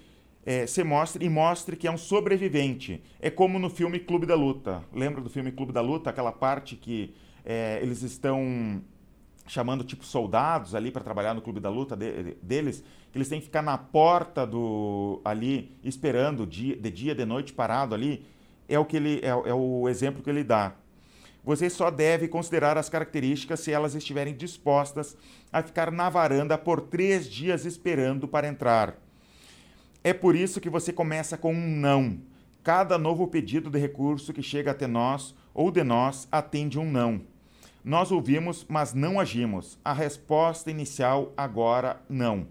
é, 0.44 0.66
se 0.66 0.84
mostre 0.84 1.24
e 1.24 1.28
mostre 1.28 1.76
que 1.76 1.88
é 1.88 1.90
um 1.90 1.98
sobrevivente. 1.98 3.02
É 3.20 3.30
como 3.30 3.58
no 3.58 3.68
filme 3.68 3.98
Clube 3.98 4.26
da 4.26 4.34
Luta. 4.34 4.84
Lembra 4.92 5.20
do 5.20 5.28
filme 5.28 5.50
Clube 5.50 5.72
da 5.72 5.80
Luta? 5.80 6.10
Aquela 6.10 6.32
parte 6.32 6.76
que 6.76 7.14
é, 7.44 7.80
eles 7.82 8.02
estão 8.02 8.82
chamando 9.46 9.84
tipo 9.84 10.04
soldados 10.04 10.74
ali 10.74 10.90
para 10.90 11.02
trabalhar 11.02 11.34
no 11.34 11.40
clube 11.40 11.60
da 11.60 11.70
luta 11.70 11.96
de, 11.96 12.34
deles, 12.42 12.82
que 13.12 13.18
eles 13.18 13.28
têm 13.28 13.38
que 13.38 13.46
ficar 13.46 13.62
na 13.62 13.78
porta 13.78 14.46
do 14.46 15.20
ali 15.24 15.78
esperando 15.84 16.44
de 16.44 16.74
dia 16.90 17.14
de 17.14 17.24
noite 17.24 17.52
parado 17.52 17.94
ali, 17.94 18.26
é 18.68 18.78
o 18.78 18.84
que 18.84 18.96
ele 18.96 19.20
é, 19.22 19.28
é 19.28 19.54
o 19.54 19.88
exemplo 19.88 20.22
que 20.22 20.28
ele 20.28 20.42
dá. 20.42 20.74
Você 21.46 21.70
só 21.70 21.92
deve 21.92 22.26
considerar 22.26 22.76
as 22.76 22.88
características 22.88 23.60
se 23.60 23.70
elas 23.70 23.94
estiverem 23.94 24.34
dispostas 24.34 25.16
a 25.52 25.62
ficar 25.62 25.92
na 25.92 26.10
varanda 26.10 26.58
por 26.58 26.80
três 26.80 27.30
dias 27.30 27.64
esperando 27.64 28.26
para 28.26 28.48
entrar. 28.48 28.96
É 30.02 30.12
por 30.12 30.34
isso 30.34 30.60
que 30.60 30.68
você 30.68 30.92
começa 30.92 31.38
com 31.38 31.54
um 31.54 31.76
não. 31.76 32.18
Cada 32.64 32.98
novo 32.98 33.28
pedido 33.28 33.70
de 33.70 33.78
recurso 33.78 34.32
que 34.32 34.42
chega 34.42 34.72
até 34.72 34.88
nós 34.88 35.36
ou 35.54 35.70
de 35.70 35.84
nós 35.84 36.26
atende 36.32 36.80
um 36.80 36.90
não. 36.90 37.20
Nós 37.84 38.10
ouvimos, 38.10 38.66
mas 38.68 38.92
não 38.92 39.20
agimos. 39.20 39.78
A 39.84 39.92
resposta 39.92 40.68
inicial 40.68 41.32
agora 41.36 42.02
não. 42.08 42.48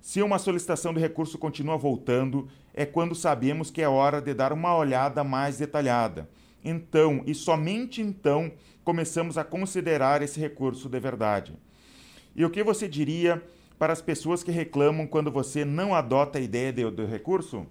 Se 0.00 0.20
uma 0.20 0.40
solicitação 0.40 0.92
de 0.92 0.98
recurso 0.98 1.38
continua 1.38 1.76
voltando, 1.76 2.48
é 2.74 2.84
quando 2.84 3.14
sabemos 3.14 3.70
que 3.70 3.80
é 3.80 3.88
hora 3.88 4.20
de 4.20 4.34
dar 4.34 4.52
uma 4.52 4.76
olhada 4.76 5.22
mais 5.22 5.58
detalhada. 5.58 6.28
Então, 6.64 7.22
e 7.26 7.34
somente 7.34 8.00
então, 8.00 8.50
começamos 8.82 9.36
a 9.36 9.44
considerar 9.44 10.22
esse 10.22 10.40
recurso 10.40 10.88
de 10.88 10.98
verdade. 10.98 11.52
E 12.34 12.44
o 12.44 12.50
que 12.50 12.62
você 12.64 12.88
diria 12.88 13.42
para 13.78 13.92
as 13.92 14.00
pessoas 14.00 14.42
que 14.42 14.50
reclamam 14.50 15.06
quando 15.06 15.30
você 15.30 15.64
não 15.64 15.94
adota 15.94 16.38
a 16.38 16.42
ideia 16.42 16.72
do, 16.72 16.90
do 16.90 17.06
recurso? 17.06 17.66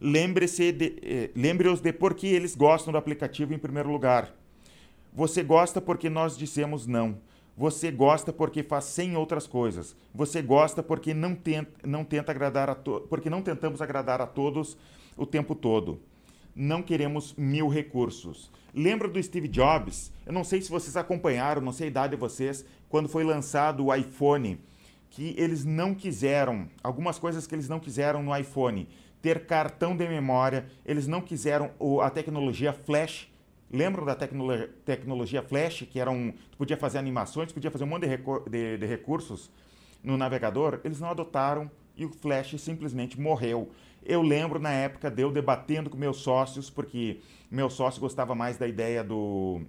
Lembre-se 0.00 0.72
de, 0.72 0.96
eh, 1.02 1.30
lembre-os 1.36 1.80
de 1.80 1.92
por 1.92 2.14
que 2.14 2.26
eles 2.26 2.56
gostam 2.56 2.92
do 2.92 2.98
aplicativo 2.98 3.54
em 3.54 3.58
primeiro 3.58 3.90
lugar. 3.90 4.34
Você 5.12 5.42
gosta 5.42 5.80
porque 5.80 6.08
nós 6.08 6.36
dissemos 6.36 6.86
não. 6.86 7.18
Você 7.56 7.90
gosta 7.90 8.32
porque 8.32 8.62
faz 8.62 8.84
100 8.86 9.16
outras 9.16 9.46
coisas. 9.46 9.94
Você 10.14 10.40
gosta 10.40 10.82
porque 10.82 11.12
não 11.12 11.34
tenta, 11.34 11.86
não 11.86 12.04
tenta 12.04 12.32
agradar 12.32 12.70
a 12.70 12.74
to 12.74 13.06
porque 13.08 13.28
não 13.28 13.42
tentamos 13.42 13.82
agradar 13.82 14.20
a 14.20 14.26
todos 14.26 14.76
o 15.16 15.26
tempo 15.26 15.54
todo. 15.54 16.00
Não 16.54 16.82
queremos 16.82 17.34
mil 17.36 17.68
recursos. 17.68 18.50
Lembra 18.74 19.08
do 19.08 19.22
Steve 19.22 19.48
Jobs? 19.48 20.12
Eu 20.26 20.32
não 20.32 20.44
sei 20.44 20.60
se 20.60 20.70
vocês 20.70 20.96
acompanharam, 20.96 21.60
não 21.60 21.72
sei 21.72 21.86
a 21.86 21.90
idade 21.90 22.14
de 22.14 22.20
vocês, 22.20 22.64
quando 22.88 23.08
foi 23.08 23.24
lançado 23.24 23.86
o 23.86 23.94
iPhone, 23.94 24.58
que 25.10 25.34
eles 25.38 25.64
não 25.64 25.94
quiseram, 25.94 26.68
algumas 26.82 27.18
coisas 27.18 27.46
que 27.46 27.54
eles 27.54 27.68
não 27.68 27.80
quiseram 27.80 28.22
no 28.22 28.36
iPhone, 28.36 28.88
ter 29.20 29.46
cartão 29.46 29.96
de 29.96 30.08
memória, 30.08 30.66
eles 30.84 31.06
não 31.06 31.20
quiseram 31.20 31.70
a 32.02 32.10
tecnologia 32.10 32.72
flash 32.72 33.32
Lembram 33.72 34.04
da 34.04 34.14
tecnologia, 34.14 35.42
Flash, 35.42 35.86
que 35.90 35.98
era 35.98 36.10
um, 36.10 36.30
tu 36.50 36.58
podia 36.58 36.76
fazer 36.76 36.98
animações, 36.98 37.52
podia 37.52 37.70
fazer 37.70 37.84
um 37.84 37.86
monte 37.86 38.06
de, 38.06 38.18
de, 38.50 38.76
de 38.76 38.86
recursos 38.86 39.50
no 40.04 40.18
navegador? 40.18 40.80
Eles 40.84 41.00
não 41.00 41.08
adotaram 41.08 41.70
e 41.96 42.04
o 42.04 42.10
Flash 42.10 42.60
simplesmente 42.60 43.18
morreu. 43.18 43.70
Eu 44.04 44.22
lembro 44.22 44.58
na 44.58 44.70
época 44.70 45.10
de 45.10 45.22
eu 45.22 45.30
debatendo 45.30 45.88
com 45.88 45.96
meus 45.96 46.18
sócios, 46.18 46.68
porque 46.68 47.20
meu 47.50 47.70
sócio 47.70 48.00
gostava 48.00 48.34
mais 48.34 48.56
da 48.56 48.66
ideia 48.66 49.04
do 49.04 49.62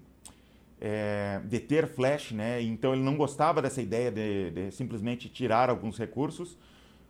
é, 0.79 1.39
de 1.45 1.59
ter 1.59 1.87
Flash, 1.87 2.31
né? 2.31 2.61
Então 2.61 2.93
ele 2.93 3.01
não 3.01 3.15
gostava 3.15 3.61
dessa 3.61 3.81
ideia 3.81 4.11
de, 4.11 4.51
de 4.51 4.71
simplesmente 4.71 5.29
tirar 5.29 5.69
alguns 5.69 5.97
recursos. 5.97 6.57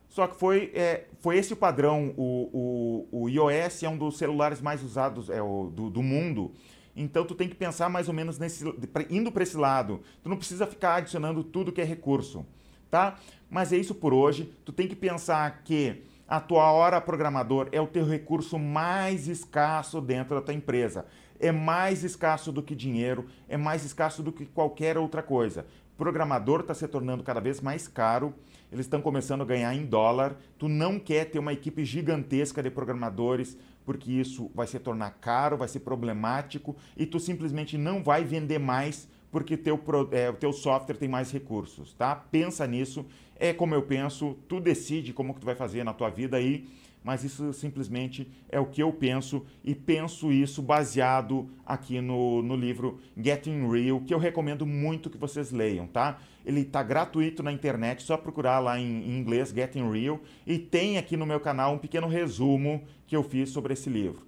Só 0.08 0.28
que 0.28 0.36
foi, 0.36 0.72
é, 0.76 1.06
foi 1.22 1.38
esse 1.38 1.54
o 1.54 1.56
padrão. 1.56 2.14
O, 2.16 3.08
o, 3.12 3.24
o 3.24 3.30
iOS 3.30 3.82
é 3.82 3.90
um 3.90 3.98
dos 3.98 4.18
celulares 4.20 4.62
mais 4.62 4.84
usados 4.84 5.28
é, 5.28 5.42
o, 5.42 5.72
do, 5.74 5.90
do 5.90 6.04
mundo 6.04 6.52
Então 6.96 7.26
tu 7.26 7.34
tem 7.34 7.50
que 7.50 7.56
pensar 7.56 7.90
mais 7.90 8.08
ou 8.08 8.14
menos 8.14 8.38
nesse 8.38 8.64
indo 9.10 9.32
para 9.32 9.42
esse 9.42 9.58
lado. 9.58 10.02
Tu 10.22 10.30
não 10.30 10.38
precisa 10.38 10.68
ficar 10.68 10.98
adicionando 10.98 11.44
tudo 11.44 11.72
que 11.72 11.82
é 11.82 11.84
recurso, 11.84 12.46
tá? 12.92 13.18
Mas 13.50 13.74
é 13.74 13.78
isso 13.78 13.96
por 13.96 14.14
hoje. 14.14 14.54
Tu 14.64 14.72
tem 14.72 14.88
que 14.88 14.96
pensar 14.96 15.64
que 15.64 16.04
a 16.34 16.40
tua 16.40 16.72
hora 16.72 17.00
programador 17.00 17.70
é 17.72 17.80
o 17.80 17.86
teu 17.86 18.04
recurso 18.08 18.58
mais 18.58 19.28
escasso 19.28 20.02
dentro 20.02 20.34
da 20.34 20.42
tua 20.42 20.56
empresa. 20.56 21.06
É 21.40 21.52
mais 21.52 22.04
escasso 22.04 22.52
do 22.52 22.64
que 22.64 22.74
dinheiro, 22.74 23.28
é 23.48 23.56
mais 23.56 23.86
escasso 23.86 24.24
do 24.24 24.32
que 24.32 24.48
qualquer 24.48 24.98
outra 24.98 25.22
coisa. 25.22 25.64
Programador 25.96 26.62
está 26.62 26.74
se 26.74 26.88
tornando 26.88 27.22
cada 27.22 27.40
vez 27.40 27.62
mais 27.62 27.88
caro, 27.88 28.34
eles 28.72 28.88
estão 28.88 29.00
começando 29.00 29.42
a 29.42 29.46
ganhar 29.46 29.76
em 29.76 29.86
dólar. 29.86 30.36
Tu 30.58 30.68
não 30.68 30.98
quer 30.98 31.26
ter 31.26 31.38
uma 31.38 31.54
equipe 31.54 31.86
gigantesca 31.86 32.64
de 32.64 32.72
programadores 32.72 33.56
porque 33.86 34.12
isso 34.12 34.50
vai 34.56 34.66
se 34.66 34.80
tornar 34.80 35.12
caro, 35.22 35.58
vai 35.58 35.68
ser 35.68 35.82
problemático 35.82 36.76
e 36.98 37.06
tu 37.06 37.20
simplesmente 37.20 37.78
não 37.78 38.04
vai 38.04 38.24
vender 38.24 38.58
mais 38.58 39.08
porque 39.34 39.58
teu, 39.58 39.82
é, 40.12 40.30
o 40.30 40.34
teu 40.34 40.54
software 40.54 40.96
tem 40.96 41.10
mais 41.10 41.32
recursos, 41.32 41.92
tá? 41.96 42.16
Pensa 42.16 42.68
nisso, 42.68 43.04
é 43.36 43.52
como 43.52 43.74
eu 43.74 43.82
penso, 43.82 44.38
tu 44.48 44.60
decide 44.60 45.12
como 45.12 45.34
que 45.34 45.40
tu 45.40 45.46
vai 45.46 45.56
fazer 45.56 45.84
na 45.84 45.92
tua 45.92 46.12
vida 46.12 46.38
aí, 46.38 46.68
mas 47.04 47.24
isso 47.24 47.52
simplesmente 47.52 48.30
é 48.48 48.60
o 48.60 48.68
que 48.68 48.82
eu 48.84 48.94
penso 48.94 49.44
e 49.64 49.74
penso 49.74 50.32
isso 50.32 50.62
baseado 50.62 51.50
aqui 51.66 52.00
no, 52.00 52.44
no 52.44 52.56
livro 52.56 53.00
Getting 53.18 53.68
Real, 53.72 54.02
que 54.02 54.14
eu 54.14 54.20
recomendo 54.20 54.68
muito 54.68 55.10
que 55.10 55.18
vocês 55.18 55.52
leiam, 55.52 55.88
tá? 55.88 56.20
Ele 56.46 56.62
está 56.62 56.84
gratuito 56.84 57.42
na 57.42 57.52
internet, 57.52 58.04
só 58.04 58.16
procurar 58.16 58.60
lá 58.60 58.80
em, 58.80 58.86
em 58.86 59.18
inglês 59.18 59.50
Getting 59.50 59.92
Real 59.92 60.20
e 60.46 60.60
tem 60.60 61.00
aqui 61.00 61.18
no 61.18 61.26
meu 61.26 61.40
canal 61.40 61.74
um 61.74 61.80
pequeno 61.80 62.08
resumo 62.08 62.84
que 63.08 63.16
eu 63.16 63.24
fiz 63.24 63.50
sobre 63.50 63.74
esse 63.74 63.90
livro. 63.90 64.22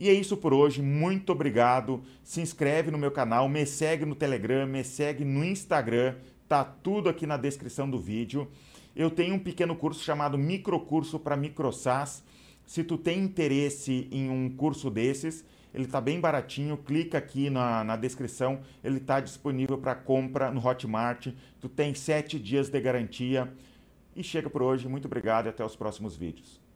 E 0.00 0.08
é 0.08 0.14
isso 0.14 0.34
por 0.34 0.54
hoje, 0.54 0.80
muito 0.80 1.30
obrigado. 1.30 2.02
Se 2.24 2.40
inscreve 2.40 2.90
no 2.90 2.96
meu 2.96 3.10
canal, 3.10 3.46
me 3.50 3.66
segue 3.66 4.06
no 4.06 4.14
Telegram, 4.14 4.66
me 4.66 4.82
segue 4.82 5.26
no 5.26 5.44
Instagram, 5.44 6.14
tá 6.48 6.64
tudo 6.64 7.10
aqui 7.10 7.26
na 7.26 7.36
descrição 7.36 7.88
do 7.88 8.00
vídeo. 8.00 8.48
Eu 8.96 9.10
tenho 9.10 9.34
um 9.34 9.38
pequeno 9.38 9.76
curso 9.76 10.02
chamado 10.02 10.38
Microcurso 10.38 11.18
para 11.18 11.36
MicroSAS. 11.36 12.24
Se 12.64 12.82
tu 12.82 12.96
tem 12.96 13.22
interesse 13.22 14.08
em 14.10 14.30
um 14.30 14.48
curso 14.48 14.88
desses, 14.88 15.44
ele 15.74 15.84
está 15.84 16.00
bem 16.00 16.18
baratinho, 16.18 16.78
clica 16.78 17.18
aqui 17.18 17.50
na, 17.50 17.84
na 17.84 17.94
descrição, 17.94 18.62
ele 18.82 18.96
está 18.96 19.20
disponível 19.20 19.76
para 19.76 19.94
compra 19.94 20.50
no 20.50 20.66
Hotmart. 20.66 21.26
Tu 21.60 21.68
tem 21.68 21.92
sete 21.92 22.38
dias 22.38 22.70
de 22.70 22.80
garantia. 22.80 23.52
E 24.16 24.24
chega 24.24 24.48
por 24.48 24.62
hoje, 24.62 24.88
muito 24.88 25.04
obrigado 25.04 25.44
e 25.44 25.50
até 25.50 25.62
os 25.62 25.76
próximos 25.76 26.16
vídeos. 26.16 26.69